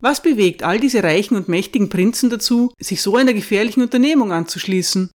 Was 0.00 0.22
bewegt 0.22 0.62
all 0.62 0.78
diese 0.78 1.02
reichen 1.02 1.36
und 1.36 1.48
mächtigen 1.48 1.88
Prinzen 1.88 2.30
dazu, 2.30 2.72
sich 2.78 3.02
so 3.02 3.16
einer 3.16 3.32
gefährlichen 3.32 3.82
Unternehmung 3.82 4.32
anzuschließen? 4.32 5.10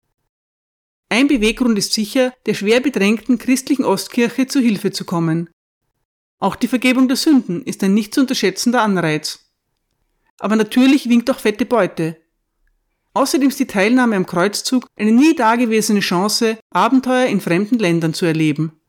Ein 1.09 1.27
Beweggrund 1.27 1.77
ist 1.77 1.93
sicher, 1.93 2.33
der 2.47 2.55
schwer 2.55 2.79
bedrängten 2.79 3.37
christlichen 3.37 3.85
Ostkirche 3.85 4.47
zu 4.47 4.59
Hilfe 4.59 4.91
zu 4.91 5.05
kommen. 5.05 5.49
Auch 6.39 6.55
die 6.55 6.67
Vergebung 6.67 7.07
der 7.07 7.17
Sünden 7.17 7.61
ist 7.63 7.83
ein 7.83 7.93
nicht 7.93 8.13
zu 8.13 8.21
unterschätzender 8.21 8.81
Anreiz. 8.81 9.51
Aber 10.39 10.55
natürlich 10.55 11.09
winkt 11.09 11.29
auch 11.29 11.39
fette 11.39 11.65
Beute. 11.65 12.21
Außerdem 13.17 13.49
ist 13.49 13.59
die 13.59 13.65
Teilnahme 13.65 14.15
am 14.15 14.27
Kreuzzug 14.27 14.85
eine 14.95 15.11
nie 15.11 15.35
dagewesene 15.35 16.01
Chance, 16.01 16.59
Abenteuer 16.69 17.25
in 17.25 17.41
fremden 17.41 17.79
Ländern 17.79 18.13
zu 18.13 18.27
erleben. 18.27 18.79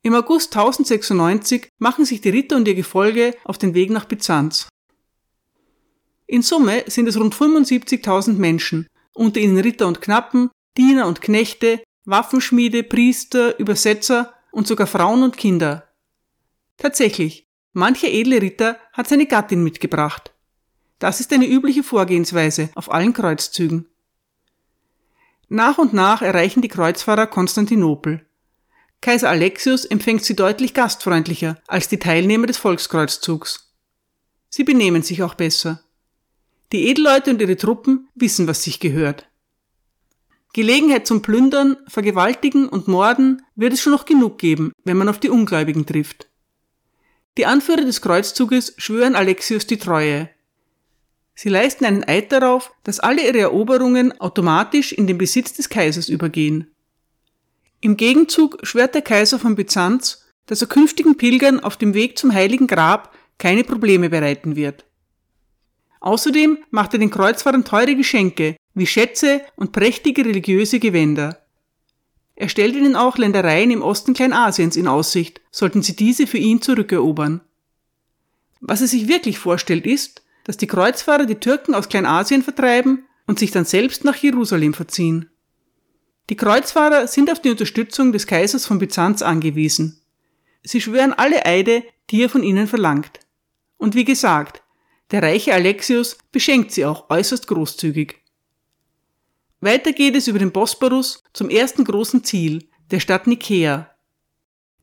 Im 0.00 0.14
August 0.14 0.56
1096 0.56 1.68
machen 1.76 2.06
sich 2.06 2.22
die 2.22 2.30
Ritter 2.30 2.56
und 2.56 2.66
ihr 2.66 2.74
Gefolge 2.74 3.34
auf 3.44 3.58
den 3.58 3.74
Weg 3.74 3.90
nach 3.90 4.06
Byzanz. 4.06 4.70
In 6.26 6.40
Summe 6.40 6.84
sind 6.86 7.06
es 7.08 7.18
rund 7.18 7.34
75.000 7.34 8.38
Menschen, 8.38 8.86
unter 9.12 9.38
ihnen 9.38 9.58
Ritter 9.58 9.86
und 9.86 10.00
Knappen, 10.00 10.48
Diener 10.78 11.08
und 11.08 11.20
Knechte, 11.20 11.82
Waffenschmiede, 12.06 12.84
Priester, 12.84 13.58
Übersetzer 13.58 14.32
und 14.50 14.66
sogar 14.66 14.86
Frauen 14.86 15.22
und 15.22 15.36
Kinder. 15.36 15.86
Tatsächlich, 16.78 17.44
mancher 17.74 18.08
edle 18.08 18.40
Ritter 18.40 18.78
hat 18.94 19.08
seine 19.08 19.26
Gattin 19.26 19.62
mitgebracht. 19.62 20.32
Das 20.98 21.20
ist 21.20 21.32
eine 21.32 21.46
übliche 21.46 21.82
Vorgehensweise 21.82 22.70
auf 22.74 22.92
allen 22.92 23.12
Kreuzzügen. 23.12 23.86
Nach 25.48 25.78
und 25.78 25.94
nach 25.94 26.22
erreichen 26.22 26.60
die 26.60 26.68
Kreuzfahrer 26.68 27.26
Konstantinopel. 27.26 28.26
Kaiser 29.00 29.30
Alexius 29.30 29.84
empfängt 29.84 30.24
sie 30.24 30.34
deutlich 30.34 30.74
gastfreundlicher 30.74 31.60
als 31.66 31.88
die 31.88 31.98
Teilnehmer 31.98 32.46
des 32.46 32.58
Volkskreuzzzugs. 32.58 33.72
Sie 34.50 34.64
benehmen 34.64 35.02
sich 35.02 35.22
auch 35.22 35.34
besser. 35.34 35.82
Die 36.72 36.88
Edelleute 36.88 37.30
und 37.30 37.40
ihre 37.40 37.56
Truppen 37.56 38.08
wissen, 38.14 38.46
was 38.46 38.62
sich 38.62 38.80
gehört. 38.80 39.28
Gelegenheit 40.52 41.06
zum 41.06 41.22
Plündern, 41.22 41.76
Vergewaltigen 41.86 42.68
und 42.68 42.88
Morden 42.88 43.42
wird 43.54 43.72
es 43.72 43.80
schon 43.80 43.92
noch 43.92 44.04
genug 44.04 44.38
geben, 44.38 44.72
wenn 44.84 44.96
man 44.96 45.08
auf 45.08 45.20
die 45.20 45.30
Ungläubigen 45.30 45.86
trifft. 45.86 46.28
Die 47.36 47.46
Anführer 47.46 47.84
des 47.84 48.02
Kreuzzuges 48.02 48.74
schwören 48.78 49.14
Alexius 49.14 49.66
die 49.66 49.78
Treue. 49.78 50.28
Sie 51.40 51.50
leisten 51.50 51.84
einen 51.84 52.02
Eid 52.02 52.32
darauf, 52.32 52.72
dass 52.82 52.98
alle 52.98 53.24
ihre 53.24 53.38
Eroberungen 53.38 54.20
automatisch 54.20 54.90
in 54.90 55.06
den 55.06 55.18
Besitz 55.18 55.52
des 55.52 55.68
Kaisers 55.68 56.08
übergehen. 56.08 56.66
Im 57.80 57.96
Gegenzug 57.96 58.58
schwört 58.64 58.96
der 58.96 59.02
Kaiser 59.02 59.38
von 59.38 59.54
Byzanz, 59.54 60.26
dass 60.46 60.62
er 60.62 60.66
künftigen 60.66 61.16
Pilgern 61.16 61.60
auf 61.60 61.76
dem 61.76 61.94
Weg 61.94 62.18
zum 62.18 62.34
Heiligen 62.34 62.66
Grab 62.66 63.14
keine 63.38 63.62
Probleme 63.62 64.10
bereiten 64.10 64.56
wird. 64.56 64.84
Außerdem 66.00 66.58
macht 66.70 66.94
er 66.94 66.98
den 66.98 67.10
Kreuzfahrern 67.10 67.64
teure 67.64 67.94
Geschenke 67.94 68.56
wie 68.74 68.88
Schätze 68.88 69.40
und 69.54 69.70
prächtige 69.70 70.24
religiöse 70.24 70.80
Gewänder. 70.80 71.40
Er 72.34 72.48
stellt 72.48 72.74
ihnen 72.74 72.96
auch 72.96 73.16
Ländereien 73.16 73.70
im 73.70 73.82
Osten 73.82 74.12
Kleinasiens 74.12 74.74
in 74.74 74.88
Aussicht, 74.88 75.40
sollten 75.52 75.82
sie 75.82 75.94
diese 75.94 76.26
für 76.26 76.38
ihn 76.38 76.60
zurückerobern. 76.62 77.42
Was 78.58 78.80
er 78.80 78.88
sich 78.88 79.06
wirklich 79.06 79.38
vorstellt 79.38 79.86
ist, 79.86 80.22
dass 80.48 80.56
die 80.56 80.66
Kreuzfahrer 80.66 81.26
die 81.26 81.34
Türken 81.34 81.74
aus 81.74 81.90
Kleinasien 81.90 82.42
vertreiben 82.42 83.06
und 83.26 83.38
sich 83.38 83.50
dann 83.50 83.66
selbst 83.66 84.04
nach 84.04 84.16
Jerusalem 84.16 84.72
verziehen. 84.72 85.28
Die 86.30 86.36
Kreuzfahrer 86.36 87.06
sind 87.06 87.30
auf 87.30 87.42
die 87.42 87.50
Unterstützung 87.50 88.12
des 88.12 88.26
Kaisers 88.26 88.64
von 88.64 88.78
Byzanz 88.78 89.20
angewiesen. 89.20 90.00
Sie 90.62 90.80
schwören 90.80 91.12
alle 91.12 91.44
Eide, 91.44 91.84
die 92.08 92.22
er 92.22 92.30
von 92.30 92.42
ihnen 92.42 92.66
verlangt. 92.66 93.20
Und 93.76 93.94
wie 93.94 94.06
gesagt, 94.06 94.62
der 95.10 95.22
reiche 95.22 95.52
Alexius 95.52 96.16
beschenkt 96.32 96.72
sie 96.72 96.86
auch 96.86 97.10
äußerst 97.10 97.46
großzügig. 97.46 98.16
Weiter 99.60 99.92
geht 99.92 100.16
es 100.16 100.28
über 100.28 100.38
den 100.38 100.52
Bosporus 100.52 101.24
zum 101.34 101.50
ersten 101.50 101.84
großen 101.84 102.24
Ziel, 102.24 102.70
der 102.90 103.00
Stadt 103.00 103.26
Nikäa. 103.26 103.90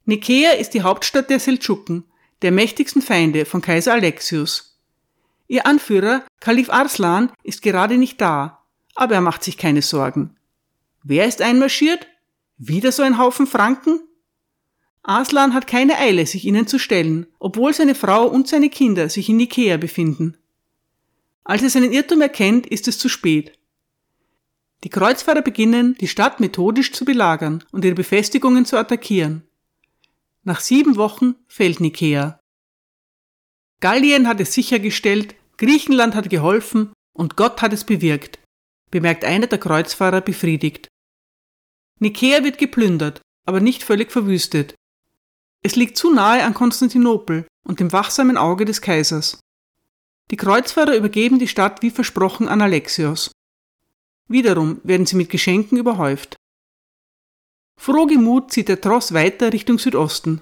Nikäa 0.03 0.51
ist 0.51 0.75
die 0.75 0.83
Hauptstadt 0.83 1.31
der 1.31 1.39
Seldschuken, 1.39 2.03
der 2.43 2.51
mächtigsten 2.51 3.01
Feinde 3.01 3.45
von 3.45 3.63
Kaiser 3.63 3.93
Alexius. 3.93 4.74
Ihr 5.47 5.65
Anführer, 5.65 6.23
Kalif 6.39 6.69
Arslan, 6.69 7.31
ist 7.43 7.61
gerade 7.61 7.97
nicht 7.97 8.19
da, 8.19 8.63
aber 8.95 9.15
er 9.15 9.21
macht 9.21 9.43
sich 9.43 9.57
keine 9.57 9.81
Sorgen. 9.81 10.35
Wer 11.03 11.27
ist 11.27 11.41
einmarschiert? 11.41 12.07
Wieder 12.57 12.91
so 12.91 13.03
ein 13.03 13.17
Haufen 13.17 13.45
Franken? 13.47 13.99
Arslan 15.03 15.53
hat 15.53 15.67
keine 15.67 15.99
Eile, 15.99 16.25
sich 16.25 16.45
ihnen 16.45 16.65
zu 16.65 16.79
stellen, 16.79 17.27
obwohl 17.37 17.73
seine 17.73 17.93
Frau 17.93 18.25
und 18.25 18.47
seine 18.47 18.69
Kinder 18.69 19.07
sich 19.09 19.29
in 19.29 19.37
Nikäa 19.37 19.77
befinden. 19.77 20.37
Als 21.43 21.61
er 21.61 21.69
seinen 21.69 21.91
Irrtum 21.91 22.21
erkennt, 22.21 22.65
ist 22.65 22.87
es 22.87 22.97
zu 22.97 23.07
spät. 23.07 23.53
Die 24.83 24.89
Kreuzfahrer 24.89 25.43
beginnen, 25.43 25.95
die 25.99 26.07
Stadt 26.07 26.39
methodisch 26.39 26.91
zu 26.91 27.05
belagern 27.05 27.63
und 27.71 27.85
ihre 27.85 27.93
Befestigungen 27.93 28.65
zu 28.65 28.77
attackieren. 28.77 29.43
Nach 30.43 30.59
sieben 30.59 30.95
Wochen 30.95 31.35
fällt 31.47 31.79
Nikäa. 31.79 32.39
Gallien 33.81 34.27
hat 34.27 34.39
es 34.39 34.53
sichergestellt, 34.53 35.35
Griechenland 35.57 36.15
hat 36.15 36.29
geholfen 36.29 36.93
und 37.13 37.35
Gott 37.35 37.61
hat 37.61 37.73
es 37.73 37.83
bewirkt, 37.83 38.39
bemerkt 38.91 39.23
einer 39.23 39.47
der 39.47 39.59
Kreuzfahrer 39.59 40.21
befriedigt. 40.21 40.87
Nikäa 41.99 42.43
wird 42.43 42.57
geplündert, 42.57 43.21
aber 43.45 43.61
nicht 43.61 43.83
völlig 43.83 44.11
verwüstet. 44.11 44.75
Es 45.63 45.75
liegt 45.75 45.97
zu 45.97 46.13
nahe 46.13 46.43
an 46.43 46.53
Konstantinopel 46.53 47.47
und 47.65 47.79
dem 47.79 47.91
wachsamen 47.91 48.37
Auge 48.37 48.65
des 48.65 48.81
Kaisers. 48.81 49.39
Die 50.31 50.37
Kreuzfahrer 50.37 50.95
übergeben 50.95 51.39
die 51.39 51.47
Stadt 51.47 51.81
wie 51.81 51.91
versprochen 51.91 52.47
an 52.47 52.61
Alexios. 52.61 53.31
Wiederum 54.27 54.81
werden 54.83 55.05
sie 55.05 55.15
mit 55.15 55.29
Geschenken 55.29 55.77
überhäuft. 55.77 56.35
Frohgemut 57.79 58.51
zieht 58.51 58.69
der 58.69 58.81
Tross 58.81 59.13
weiter 59.13 59.53
Richtung 59.53 59.77
Südosten. 59.77 60.41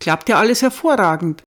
Klappt 0.00 0.28
ja 0.28 0.38
alles 0.38 0.62
hervorragend. 0.62 1.42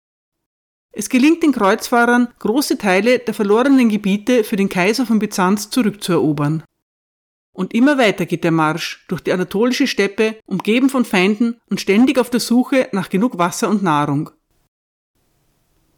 Es 0.92 1.08
gelingt 1.08 1.42
den 1.42 1.52
Kreuzfahrern, 1.52 2.28
große 2.38 2.76
Teile 2.76 3.18
der 3.18 3.32
verlorenen 3.32 3.88
Gebiete 3.88 4.44
für 4.44 4.56
den 4.56 4.68
Kaiser 4.68 5.06
von 5.06 5.18
Byzanz 5.18 5.70
zurückzuerobern. 5.70 6.62
Und 7.54 7.74
immer 7.74 7.98
weiter 7.98 8.26
geht 8.26 8.44
der 8.44 8.50
Marsch 8.50 9.04
durch 9.08 9.22
die 9.22 9.32
anatolische 9.32 9.86
Steppe, 9.86 10.38
umgeben 10.46 10.90
von 10.90 11.04
Feinden 11.04 11.60
und 11.68 11.80
ständig 11.80 12.18
auf 12.18 12.30
der 12.30 12.40
Suche 12.40 12.88
nach 12.92 13.08
genug 13.08 13.38
Wasser 13.38 13.68
und 13.68 13.82
Nahrung. 13.82 14.30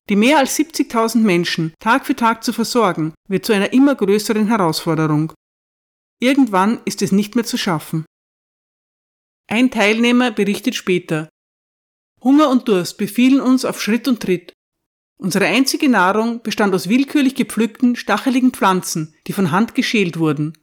Die 0.08 0.16
mehr 0.16 0.38
als 0.38 0.58
70.000 0.58 1.18
Menschen 1.18 1.74
Tag 1.80 2.06
für 2.06 2.14
Tag 2.14 2.44
zu 2.44 2.52
versorgen, 2.52 3.14
wird 3.28 3.46
zu 3.46 3.52
einer 3.52 3.72
immer 3.72 3.94
größeren 3.94 4.48
Herausforderung. 4.48 5.32
Irgendwann 6.20 6.80
ist 6.84 7.02
es 7.02 7.10
nicht 7.10 7.34
mehr 7.34 7.44
zu 7.44 7.56
schaffen. 7.56 8.04
Ein 9.48 9.70
Teilnehmer 9.70 10.30
berichtet 10.30 10.74
später. 10.74 11.28
Hunger 12.22 12.48
und 12.50 12.68
Durst 12.68 12.98
befielen 12.98 13.40
uns 13.40 13.64
auf 13.64 13.80
Schritt 13.80 14.08
und 14.08 14.20
Tritt. 14.20 14.52
Unsere 15.16 15.46
einzige 15.46 15.88
Nahrung 15.88 16.42
bestand 16.42 16.74
aus 16.74 16.88
willkürlich 16.88 17.34
gepflückten, 17.34 17.96
stacheligen 17.96 18.50
Pflanzen, 18.50 19.14
die 19.26 19.32
von 19.32 19.50
Hand 19.50 19.74
geschält 19.74 20.18
wurden. 20.18 20.58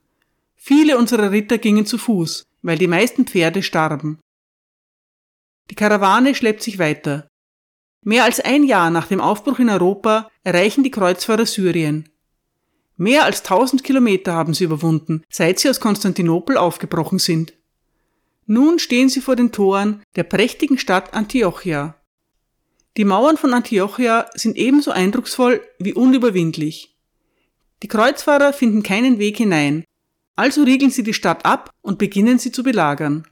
Viele 0.55 0.97
unserer 0.97 1.31
Ritter 1.31 1.57
gingen 1.57 1.85
zu 1.85 1.97
Fuß, 1.97 2.45
weil 2.61 2.77
die 2.77 2.87
meisten 2.87 3.25
Pferde 3.25 3.63
starben. 3.63 4.19
Die 5.69 5.75
Karawane 5.75 6.35
schleppt 6.35 6.61
sich 6.61 6.79
weiter. 6.79 7.27
Mehr 8.03 8.23
als 8.23 8.39
ein 8.39 8.63
Jahr 8.63 8.89
nach 8.89 9.07
dem 9.07 9.21
Aufbruch 9.21 9.59
in 9.59 9.69
Europa 9.69 10.29
erreichen 10.43 10.83
die 10.83 10.91
Kreuzfahrer 10.91 11.45
Syrien. 11.45 12.09
Mehr 12.97 13.25
als 13.25 13.41
1000 13.41 13.83
Kilometer 13.83 14.33
haben 14.33 14.53
sie 14.53 14.65
überwunden, 14.65 15.23
seit 15.31 15.59
sie 15.59 15.69
aus 15.69 15.79
Konstantinopel 15.79 16.57
aufgebrochen 16.57 17.19
sind. 17.19 17.53
Nun 18.45 18.79
stehen 18.79 19.09
sie 19.09 19.21
vor 19.21 19.35
den 19.35 19.51
Toren 19.51 20.03
der 20.15 20.23
prächtigen 20.23 20.77
Stadt 20.77 21.13
Antiochia. 21.13 21.95
Die 22.97 23.05
Mauern 23.05 23.37
von 23.37 23.53
Antiochia 23.53 24.29
sind 24.33 24.57
ebenso 24.57 24.91
eindrucksvoll 24.91 25.61
wie 25.79 25.93
unüberwindlich. 25.93 26.93
Die 27.83 27.87
Kreuzfahrer 27.87 28.51
finden 28.51 28.83
keinen 28.83 29.17
Weg 29.17 29.37
hinein, 29.37 29.85
also 30.35 30.63
riegeln 30.63 30.91
sie 30.91 31.03
die 31.03 31.13
Stadt 31.13 31.45
ab 31.45 31.71
und 31.81 31.97
beginnen 31.97 32.37
sie 32.37 32.51
zu 32.51 32.63
belagern. 32.63 33.27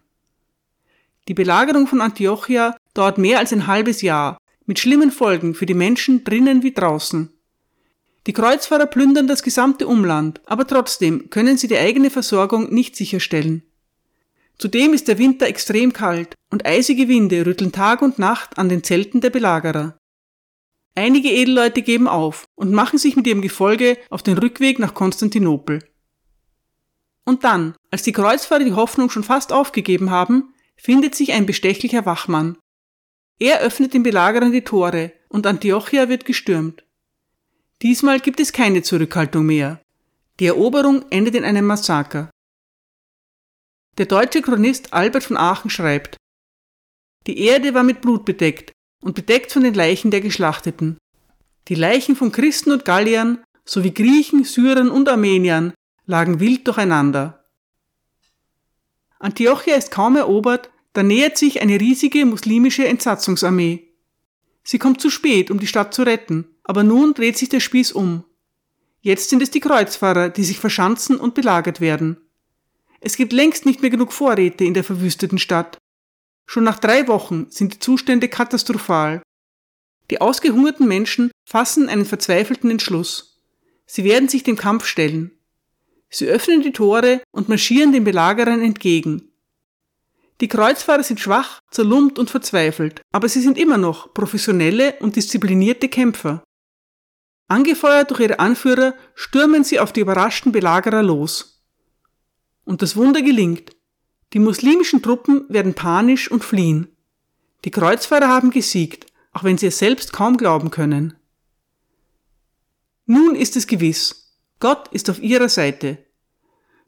Die 1.28 1.34
Belagerung 1.34 1.88
von 1.88 2.02
Antiochia 2.02 2.78
dauert 2.94 3.18
mehr 3.18 3.40
als 3.40 3.54
ein 3.54 3.68
halbes 3.68 4.02
Jahr, 4.02 4.38
mit 4.66 4.80
schlimmen 4.80 5.12
Folgen 5.12 5.54
für 5.54 5.66
die 5.66 5.74
Menschen 5.74 6.24
drinnen 6.24 6.64
wie 6.64 6.74
draußen. 6.74 7.30
Die 8.28 8.34
Kreuzfahrer 8.34 8.86
plündern 8.86 9.28
das 9.28 9.44
gesamte 9.44 9.88
Umland, 9.88 10.42
aber 10.46 10.66
trotzdem 10.68 11.30
können 11.30 11.58
sie 11.58 11.68
die 11.68 11.78
eigene 11.78 12.10
Versorgung 12.10 12.74
nicht 12.74 12.96
sicherstellen. 12.96 13.64
Zudem 14.60 14.94
ist 14.94 15.08
der 15.08 15.18
Winter 15.18 15.48
extrem 15.48 15.94
kalt 15.94 16.36
und 16.52 16.66
eisige 16.66 17.08
Winde 17.08 17.46
rütteln 17.46 17.72
Tag 17.72 18.02
und 18.02 18.20
Nacht 18.20 18.58
an 18.58 18.68
den 18.68 18.84
Zelten 18.84 19.22
der 19.22 19.30
Belagerer. 19.30 19.98
Einige 20.96 21.30
Edelleute 21.30 21.82
geben 21.82 22.10
auf 22.10 22.46
und 22.56 22.74
machen 22.74 23.00
sich 23.00 23.16
mit 23.16 23.26
ihrem 23.26 23.42
Gefolge 23.42 23.98
auf 24.10 24.22
den 24.22 24.38
Rückweg 24.38 24.78
nach 24.78 24.94
Konstantinopel. 24.94 25.80
Und 27.24 27.46
dann, 27.46 27.76
als 27.90 28.04
die 28.04 28.12
Kreuzfahrer 28.12 28.64
die 28.66 28.74
Hoffnung 28.74 29.10
schon 29.10 29.24
fast 29.24 29.54
aufgegeben 29.54 30.10
haben, 30.10 30.54
findet 30.76 31.16
sich 31.16 31.32
ein 31.32 31.46
bestechlicher 31.46 32.06
Wachmann. 32.06 32.58
Er 33.40 33.62
öffnet 33.62 33.94
den 33.94 34.04
Belagerern 34.04 34.52
die 34.52 34.64
Tore 34.64 35.14
und 35.30 35.48
Antiochia 35.48 36.10
wird 36.10 36.26
gestürmt. 36.26 36.84
Diesmal 37.82 38.20
gibt 38.20 38.42
es 38.42 38.52
keine 38.52 38.82
Zurückhaltung 38.82 39.46
mehr. 39.46 39.80
Die 40.42 40.48
Eroberung 40.48 41.06
endet 41.12 41.36
in 41.36 41.46
einem 41.46 41.66
Massaker. 41.66 42.30
Der 44.00 44.06
deutsche 44.06 44.42
Chronist 44.42 44.94
Albert 44.94 45.26
von 45.26 45.36
Aachen 45.36 45.70
schreibt, 45.70 46.16
die 47.28 47.38
Erde 47.38 47.74
war 47.74 47.84
mit 47.84 48.00
Blut 48.00 48.24
bedeckt 48.24 48.72
und 49.04 49.14
bedeckt 49.14 49.52
von 49.52 49.62
den 49.62 49.74
Leichen 49.74 50.10
der 50.10 50.22
Geschlachteten. 50.22 50.98
Die 51.68 51.76
Leichen 51.76 52.16
von 52.16 52.32
Christen 52.32 52.72
und 52.72 52.86
Galliern 52.86 53.44
sowie 53.66 53.94
Griechen, 53.94 54.46
Syrern 54.46 54.90
und 54.90 55.10
Armeniern 55.10 55.74
lagen 56.06 56.40
wild 56.40 56.66
durcheinander. 56.66 57.44
Antiochia 59.20 59.76
ist 59.76 59.92
kaum 59.92 60.16
erobert, 60.16 60.70
da 60.94 61.04
nähert 61.04 61.38
sich 61.38 61.62
eine 61.62 61.78
riesige 61.78 62.26
muslimische 62.26 62.88
Entsatzungsarmee. 62.88 63.86
Sie 64.64 64.80
kommt 64.80 65.02
zu 65.02 65.10
spät, 65.10 65.52
um 65.52 65.60
die 65.60 65.68
Stadt 65.68 65.94
zu 65.94 66.04
retten, 66.04 66.48
aber 66.64 66.84
nun 66.84 67.14
dreht 67.16 67.38
sich 67.38 67.50
der 67.50 67.60
Spieß 67.60 67.92
um. 67.92 68.24
Jetzt 69.02 69.30
sind 69.30 69.42
es 69.42 69.52
die 69.52 69.60
Kreuzfahrer, 69.60 70.30
die 70.30 70.46
sich 70.46 70.58
verschanzen 70.58 71.18
und 71.18 71.34
belagert 71.36 71.82
werden. 71.82 72.29
Es 73.02 73.16
gibt 73.16 73.34
längst 73.34 73.66
nicht 73.66 73.82
mehr 73.82 73.90
genug 73.90 74.12
Vorräte 74.12 74.66
in 74.66 74.74
der 74.74 74.84
verwüsteten 74.84 75.40
Stadt. 75.40 75.78
Schon 76.46 76.64
nach 76.64 76.80
drei 76.80 77.08
Wochen 77.08 77.48
sind 77.50 77.76
die 77.76 77.80
Zustände 77.80 78.28
katastrophal. 78.28 79.22
Die 80.10 80.20
ausgehungerten 80.22 80.88
Menschen 80.88 81.32
fassen 81.46 81.88
einen 81.88 82.06
verzweifelten 82.06 82.72
Entschluss. 82.72 83.42
Sie 83.86 84.04
werden 84.04 84.28
sich 84.28 84.44
dem 84.44 84.56
Kampf 84.56 84.86
stellen. 84.86 85.32
Sie 86.10 86.26
öffnen 86.28 86.62
die 86.62 86.74
Tore 86.74 87.22
und 87.32 87.50
marschieren 87.50 87.92
den 87.92 88.04
Belagerern 88.04 88.62
entgegen. 88.62 89.32
Die 90.42 90.48
Kreuzfahrer 90.48 91.04
sind 91.04 91.20
schwach, 91.20 91.60
zerlumpt 91.70 92.18
und 92.18 92.30
verzweifelt, 92.30 93.02
aber 93.12 93.28
sie 93.28 93.42
sind 93.42 93.58
immer 93.58 93.78
noch 93.78 94.14
professionelle 94.14 94.96
und 95.02 95.16
disziplinierte 95.16 95.90
Kämpfer. 95.90 96.44
Angefeuert 97.48 98.10
durch 98.10 98.22
ihre 98.22 98.40
Anführer 98.40 98.94
stürmen 99.16 99.64
sie 99.64 99.80
auf 99.80 99.92
die 99.92 100.02
überraschten 100.02 100.52
Belagerer 100.52 101.04
los. 101.04 101.59
Und 102.66 102.82
das 102.82 102.96
Wunder 102.96 103.22
gelingt. 103.22 103.76
Die 104.34 104.40
muslimischen 104.40 105.02
Truppen 105.02 105.46
werden 105.50 105.74
panisch 105.74 106.30
und 106.30 106.44
fliehen. 106.44 106.88
Die 107.66 107.72
Kreuzfahrer 107.72 108.28
haben 108.28 108.52
gesiegt, 108.52 109.08
auch 109.34 109.44
wenn 109.44 109.58
sie 109.58 109.68
es 109.68 109.80
selbst 109.80 110.14
kaum 110.14 110.38
glauben 110.38 110.72
können. 110.72 111.16
Nun 113.06 113.36
ist 113.36 113.56
es 113.56 113.66
gewiss, 113.66 114.36
Gott 114.60 114.88
ist 114.90 115.10
auf 115.10 115.20
ihrer 115.22 115.50
Seite. 115.50 115.98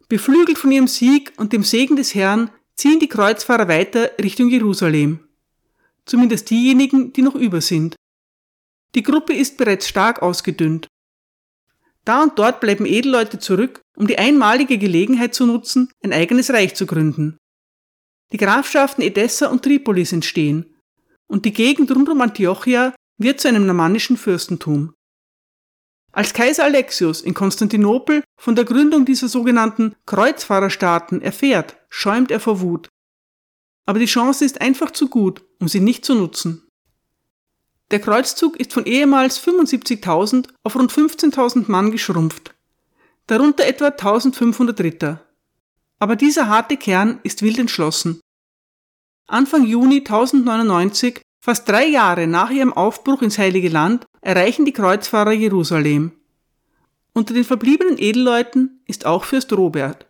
Beflügelt 0.08 0.58
von 0.58 0.72
ihrem 0.72 0.88
Sieg 0.88 1.34
und 1.38 1.54
dem 1.54 1.64
Segen 1.64 1.96
des 1.96 2.14
Herrn 2.14 2.52
ziehen 2.76 3.00
die 3.00 3.08
Kreuzfahrer 3.08 3.68
weiter 3.68 4.12
Richtung 4.22 4.50
Jerusalem. 4.50 5.22
Zumindest 6.06 6.50
diejenigen, 6.50 7.14
die 7.14 7.22
noch 7.22 7.36
über 7.36 7.62
sind. 7.62 7.96
Die 8.94 9.04
Gruppe 9.04 9.34
ist 9.34 9.58
bereits 9.58 9.88
stark 9.88 10.22
ausgedünnt. 10.22 10.88
Da 12.06 12.24
und 12.24 12.40
dort 12.40 12.60
bleiben 12.60 12.86
Edelleute 12.86 13.40
zurück, 13.40 13.82
um 13.96 14.08
die 14.08 14.18
einmalige 14.18 14.78
Gelegenheit 14.78 15.34
zu 15.34 15.46
nutzen, 15.46 15.92
ein 16.04 16.14
eigenes 16.14 16.50
Reich 16.52 16.76
zu 16.76 16.86
gründen. 16.86 17.38
Die 18.32 18.38
Grafschaften 18.38 19.04
Edessa 19.04 19.48
und 19.48 19.64
Tripolis 19.64 20.14
entstehen, 20.14 20.76
und 21.28 21.46
die 21.46 21.54
Gegend 21.54 21.92
rund 21.92 22.10
um 22.10 22.22
Antiochia 22.22 22.94
wird 23.18 23.40
zu 23.40 23.48
einem 23.48 23.66
normannischen 23.66 24.18
Fürstentum. 24.18 24.94
Als 26.12 26.34
Kaiser 26.34 26.66
Alexius 26.66 27.22
in 27.22 27.34
Konstantinopel 27.34 28.24
von 28.38 28.56
der 28.56 28.66
Gründung 28.66 29.06
dieser 29.06 29.30
sogenannten 29.30 29.96
Kreuzfahrerstaaten 30.06 31.22
erfährt, 31.22 31.78
schäumt 31.90 32.32
er 32.32 32.42
vor 32.42 32.60
Wut. 32.60 32.90
Aber 33.86 34.00
die 34.00 34.08
Chance 34.08 34.44
ist 34.44 34.60
einfach 34.60 34.92
zu 34.92 35.08
gut, 35.08 35.46
um 35.60 35.70
sie 35.70 35.80
nicht 35.80 36.04
zu 36.04 36.16
nutzen. 36.16 36.68
Der 37.92 38.00
Kreuzzug 38.00 38.58
ist 38.58 38.72
von 38.74 38.86
ehemals 38.86 39.40
75.000 39.46 40.48
auf 40.64 40.76
rund 40.76 40.92
15.000 40.92 41.70
Mann 41.70 41.92
geschrumpft, 41.92 42.56
darunter 43.28 43.66
etwa 43.66 43.88
1500 43.88 44.80
Ritter. 44.80 45.28
Aber 46.00 46.16
dieser 46.16 46.48
harte 46.48 46.78
Kern 46.78 47.20
ist 47.24 47.42
wild 47.42 47.60
entschlossen. 47.60 48.22
Anfang 49.28 49.66
Juni 49.66 49.98
1099 49.98 51.22
Fast 51.44 51.68
drei 51.68 51.88
Jahre 51.88 52.28
nach 52.28 52.52
ihrem 52.52 52.72
Aufbruch 52.72 53.24
ins 53.24 53.40
Heilige 53.40 53.70
Land 53.70 54.06
erreichen 54.22 54.64
die 54.64 54.74
Kreuzfahrer 54.74 55.32
Jerusalem. 55.32 56.12
Unter 57.14 57.34
den 57.34 57.44
verbliebenen 57.44 57.98
Edelleuten 57.98 58.84
ist 58.86 59.08
auch 59.08 59.26
Fürst 59.26 59.52
Robert. 59.52 60.06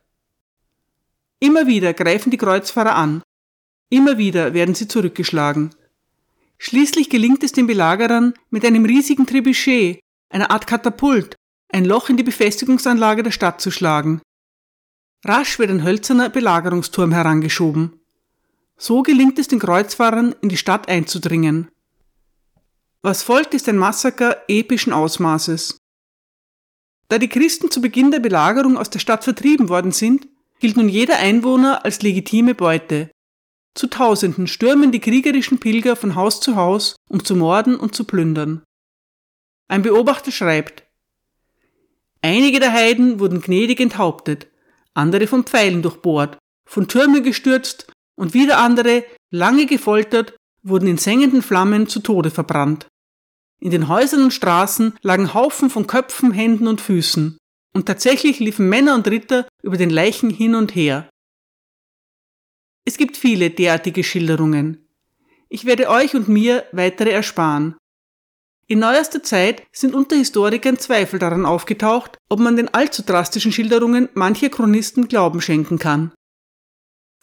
Immer 1.39 1.67
wieder 1.67 1.93
greifen 1.93 2.31
die 2.31 2.37
Kreuzfahrer 2.37 2.95
an. 2.95 3.23
Immer 3.89 4.17
wieder 4.17 4.53
werden 4.53 4.75
sie 4.75 4.89
zurückgeschlagen. 4.89 5.73
Schließlich 6.63 7.09
gelingt 7.09 7.41
es 7.43 7.53
den 7.53 7.65
Belagerern, 7.65 8.35
mit 8.51 8.63
einem 8.63 8.85
riesigen 8.85 9.25
Trebuchet, 9.25 9.99
einer 10.29 10.51
Art 10.51 10.67
Katapult, 10.67 11.35
ein 11.73 11.85
Loch 11.85 12.09
in 12.09 12.17
die 12.17 12.23
Befestigungsanlage 12.23 13.23
der 13.23 13.31
Stadt 13.31 13.59
zu 13.59 13.71
schlagen. 13.71 14.21
Rasch 15.25 15.57
wird 15.57 15.71
ein 15.71 15.83
hölzerner 15.83 16.29
Belagerungsturm 16.29 17.13
herangeschoben. 17.13 17.99
So 18.77 19.01
gelingt 19.01 19.39
es 19.39 19.47
den 19.47 19.57
Kreuzfahrern, 19.57 20.35
in 20.41 20.49
die 20.49 20.57
Stadt 20.57 20.87
einzudringen. 20.87 21.71
Was 23.01 23.23
folgt, 23.23 23.55
ist 23.55 23.67
ein 23.67 23.77
Massaker 23.79 24.43
epischen 24.47 24.93
Ausmaßes. 24.93 25.79
Da 27.07 27.17
die 27.17 27.27
Christen 27.27 27.71
zu 27.71 27.81
Beginn 27.81 28.11
der 28.11 28.19
Belagerung 28.19 28.77
aus 28.77 28.91
der 28.91 28.99
Stadt 28.99 29.23
vertrieben 29.23 29.67
worden 29.67 29.91
sind, 29.91 30.27
gilt 30.59 30.77
nun 30.77 30.89
jeder 30.89 31.17
Einwohner 31.17 31.83
als 31.85 32.03
legitime 32.03 32.53
Beute. 32.53 33.09
Zu 33.73 33.87
Tausenden 33.87 34.47
stürmen 34.47 34.91
die 34.91 34.99
kriegerischen 34.99 35.59
Pilger 35.59 35.95
von 35.95 36.15
Haus 36.15 36.41
zu 36.41 36.55
Haus, 36.55 36.95
um 37.09 37.23
zu 37.23 37.35
morden 37.35 37.75
und 37.75 37.95
zu 37.95 38.03
plündern. 38.03 38.63
Ein 39.67 39.81
Beobachter 39.81 40.31
schreibt, 40.31 40.83
Einige 42.21 42.59
der 42.59 42.71
Heiden 42.71 43.19
wurden 43.19 43.41
gnädig 43.41 43.79
enthauptet, 43.79 44.47
andere 44.93 45.25
von 45.25 45.45
Pfeilen 45.45 45.81
durchbohrt, 45.81 46.37
von 46.65 46.87
Türmen 46.87 47.23
gestürzt 47.23 47.91
und 48.15 48.33
wieder 48.33 48.59
andere, 48.59 49.03
lange 49.31 49.65
gefoltert, 49.65 50.35
wurden 50.61 50.87
in 50.87 50.97
sengenden 50.97 51.41
Flammen 51.41 51.87
zu 51.87 52.01
Tode 52.01 52.29
verbrannt. 52.29 52.87
In 53.59 53.71
den 53.71 53.87
Häusern 53.87 54.23
und 54.23 54.33
Straßen 54.33 54.93
lagen 55.01 55.33
Haufen 55.33 55.69
von 55.69 55.87
Köpfen, 55.87 56.31
Händen 56.31 56.67
und 56.67 56.81
Füßen, 56.81 57.37
und 57.73 57.85
tatsächlich 57.85 58.39
liefen 58.39 58.69
Männer 58.69 58.95
und 58.95 59.07
Ritter 59.07 59.47
über 59.63 59.77
den 59.77 59.89
Leichen 59.89 60.29
hin 60.29 60.55
und 60.55 60.75
her. 60.75 61.09
Es 62.85 62.97
gibt 62.97 63.17
viele 63.17 63.49
derartige 63.51 64.03
Schilderungen. 64.03 64.87
Ich 65.49 65.65
werde 65.65 65.89
euch 65.89 66.15
und 66.15 66.27
mir 66.27 66.65
weitere 66.71 67.11
ersparen. 67.11 67.75
In 68.67 68.79
neuester 68.79 69.21
Zeit 69.21 69.63
sind 69.73 69.93
unter 69.93 70.15
Historikern 70.15 70.79
Zweifel 70.79 71.19
daran 71.19 71.45
aufgetaucht, 71.45 72.17
ob 72.29 72.39
man 72.39 72.55
den 72.55 72.73
allzu 72.73 73.03
drastischen 73.03 73.51
Schilderungen 73.51 74.09
mancher 74.13 74.49
Chronisten 74.49 75.07
Glauben 75.07 75.41
schenken 75.41 75.77
kann. 75.77 76.13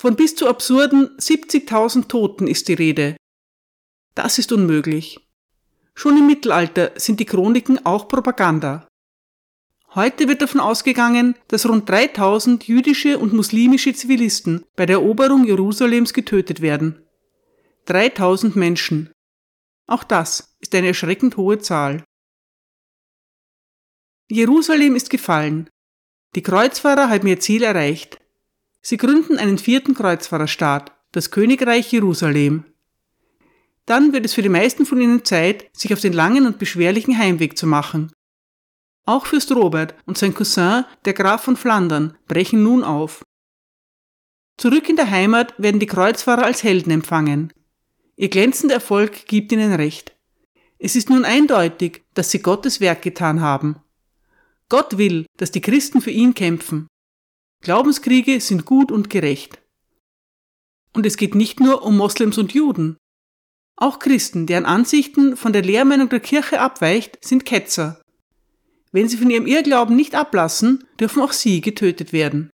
Von 0.01 0.15
bis 0.15 0.37
zu 0.37 0.47
absurden 0.47 1.17
70.000 1.17 2.07
Toten 2.07 2.47
ist 2.47 2.69
die 2.69 2.75
Rede. 2.75 3.17
Das 4.15 4.39
ist 4.39 4.53
unmöglich. 4.53 5.27
Schon 5.95 6.19
im 6.19 6.27
Mittelalter 6.27 6.93
sind 6.97 7.19
die 7.19 7.25
Chroniken 7.25 7.85
auch 7.85 8.07
Propaganda. 8.07 8.87
Heute 9.99 10.29
wird 10.29 10.43
davon 10.43 10.61
ausgegangen, 10.61 11.35
dass 11.49 11.69
rund 11.69 11.89
3000 11.89 12.69
jüdische 12.69 13.19
und 13.19 13.33
muslimische 13.33 13.93
Zivilisten 13.93 14.65
bei 14.77 14.87
der 14.87 14.99
Eroberung 14.99 15.45
Jerusalems 15.45 16.13
getötet 16.13 16.61
werden. 16.61 17.03
3000 17.87 18.55
Menschen. 18.55 19.11
Auch 19.89 20.05
das 20.05 20.55
ist 20.61 20.73
eine 20.77 20.87
erschreckend 20.87 21.37
hohe 21.37 21.59
Zahl. 21.59 22.05
Jerusalem 24.31 24.95
ist 24.95 25.11
gefallen. 25.11 25.69
Die 26.37 26.43
Kreuzfahrer 26.43 27.11
haben 27.11 27.27
ihr 27.27 27.41
Ziel 27.41 27.65
erreicht. 27.65 28.21
Sie 28.81 28.99
gründen 28.99 29.37
einen 29.37 29.59
vierten 29.59 29.95
Kreuzfahrerstaat, 29.95 30.93
das 31.11 31.33
Königreich 31.33 31.91
Jerusalem. 31.91 32.67
Dann 33.85 34.13
wird 34.13 34.27
es 34.27 34.35
für 34.35 34.43
die 34.43 34.49
meisten 34.49 34.87
von 34.87 35.01
ihnen 35.01 35.25
Zeit, 35.25 35.69
sich 35.73 35.93
auf 35.93 36.01
den 36.01 36.13
langen 36.13 36.47
und 36.47 36.61
beschwerlichen 36.61 37.19
Heimweg 37.19 37.59
zu 37.59 37.67
machen 37.67 38.13
auch 39.09 39.25
Fürst 39.25 39.51
Robert 39.53 39.95
und 40.05 40.19
sein 40.19 40.35
Cousin, 40.35 40.85
der 41.07 41.15
Graf 41.15 41.43
von 41.43 41.57
Flandern, 41.57 42.17
brechen 42.29 42.63
nun 42.63 42.85
auf. 42.85 43.25
Zurück 44.59 44.89
in 44.89 44.97
der 44.97 45.11
Heimat 45.11 45.55
werden 45.57 45.81
die 45.81 45.87
Kreuzfahrer 45.87 46.45
als 46.45 46.63
Helden 46.63 46.91
empfangen. 46.91 47.53
Ihr 48.17 48.29
glänzender 48.29 48.75
Erfolg 48.75 49.27
gibt 49.27 49.51
ihnen 49.51 49.73
recht. 49.73 50.15
Es 50.79 50.95
ist 50.95 51.09
nun 51.09 51.25
eindeutig, 51.25 52.05
dass 52.13 52.31
sie 52.31 52.41
Gottes 52.41 52.81
Werk 52.81 53.01
getan 53.01 53.41
haben. 53.41 53.77
Gott 54.69 54.99
will, 54.99 55.25
dass 55.39 55.53
die 55.53 55.63
Christen 55.63 56.03
für 56.03 56.11
ihn 56.11 56.35
kämpfen. 56.35 56.87
Glaubenskriege 57.63 58.41
sind 58.41 58.67
gut 58.67 58.93
und 58.93 59.09
gerecht. 59.09 59.59
Und 60.93 61.07
es 61.07 61.17
geht 61.17 61.35
nicht 61.35 61.61
nur 61.61 61.83
um 61.83 61.97
Moslems 61.97 62.37
und 62.37 62.53
Juden. 62.53 62.99
Auch 63.77 64.01
Christen, 64.01 64.47
deren 64.47 64.67
Ansichten 64.67 65.37
von 65.37 65.55
der 65.55 65.63
Lehrmeinung 65.63 66.11
der 66.11 66.21
Kirche 66.21 66.61
abweicht, 66.61 67.19
sind 67.25 67.47
Ketzer 67.47 68.03
wenn 68.93 69.09
sie 69.09 69.17
von 69.17 69.31
ihrem 69.31 69.47
Irrglauben 69.47 69.97
nicht 69.97 70.15
ablassen, 70.15 70.85
dürfen 70.99 71.23
auch 71.23 71.33
sie 71.33 71.61
getötet 71.61 72.13
werden. 72.13 72.51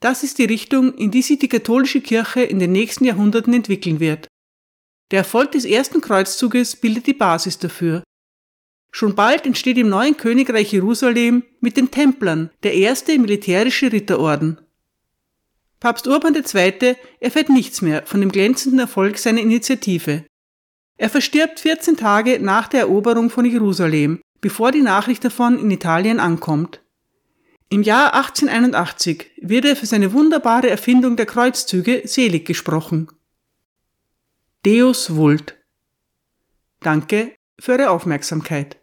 Das 0.00 0.24
ist 0.24 0.38
die 0.38 0.44
Richtung, 0.44 0.94
in 0.94 1.10
die 1.10 1.22
sich 1.22 1.38
die 1.38 1.48
katholische 1.48 2.00
Kirche 2.00 2.42
in 2.42 2.58
den 2.58 2.72
nächsten 2.72 3.04
Jahrhunderten 3.04 3.54
entwickeln 3.54 4.00
wird. 4.00 4.26
Der 5.12 5.18
Erfolg 5.18 5.52
des 5.52 5.64
ersten 5.64 6.00
Kreuzzuges 6.00 6.76
bildet 6.76 7.06
die 7.06 7.14
Basis 7.14 7.58
dafür. 7.58 8.02
Schon 8.90 9.14
bald 9.14 9.46
entsteht 9.46 9.78
im 9.78 9.88
neuen 9.88 10.16
Königreich 10.16 10.72
Jerusalem 10.72 11.44
mit 11.60 11.76
den 11.76 11.90
Templern 11.90 12.50
der 12.62 12.74
erste 12.74 13.18
militärische 13.18 13.92
Ritterorden. 13.92 14.60
Papst 15.80 16.06
Urban 16.06 16.34
II. 16.34 16.96
erfährt 17.20 17.48
nichts 17.48 17.82
mehr 17.82 18.06
von 18.06 18.20
dem 18.20 18.30
glänzenden 18.30 18.80
Erfolg 18.80 19.18
seiner 19.18 19.40
Initiative. 19.40 20.24
Er 20.96 21.10
verstirbt 21.10 21.60
14 21.60 21.96
Tage 21.96 22.38
nach 22.38 22.68
der 22.68 22.80
Eroberung 22.80 23.30
von 23.30 23.44
Jerusalem 23.44 24.20
bevor 24.42 24.72
die 24.72 24.82
Nachricht 24.82 25.24
davon 25.24 25.58
in 25.58 25.70
Italien 25.70 26.20
ankommt. 26.20 26.82
Im 27.70 27.82
Jahr 27.82 28.12
1881 28.12 29.30
wird 29.40 29.64
er 29.64 29.76
für 29.76 29.86
seine 29.86 30.12
wunderbare 30.12 30.68
Erfindung 30.68 31.16
der 31.16 31.24
Kreuzzüge 31.24 32.02
selig 32.04 32.44
gesprochen. 32.44 33.08
Deus 34.66 35.16
vult. 35.16 35.56
Danke 36.80 37.32
für 37.58 37.72
Ihre 37.72 37.88
Aufmerksamkeit. 37.88 38.76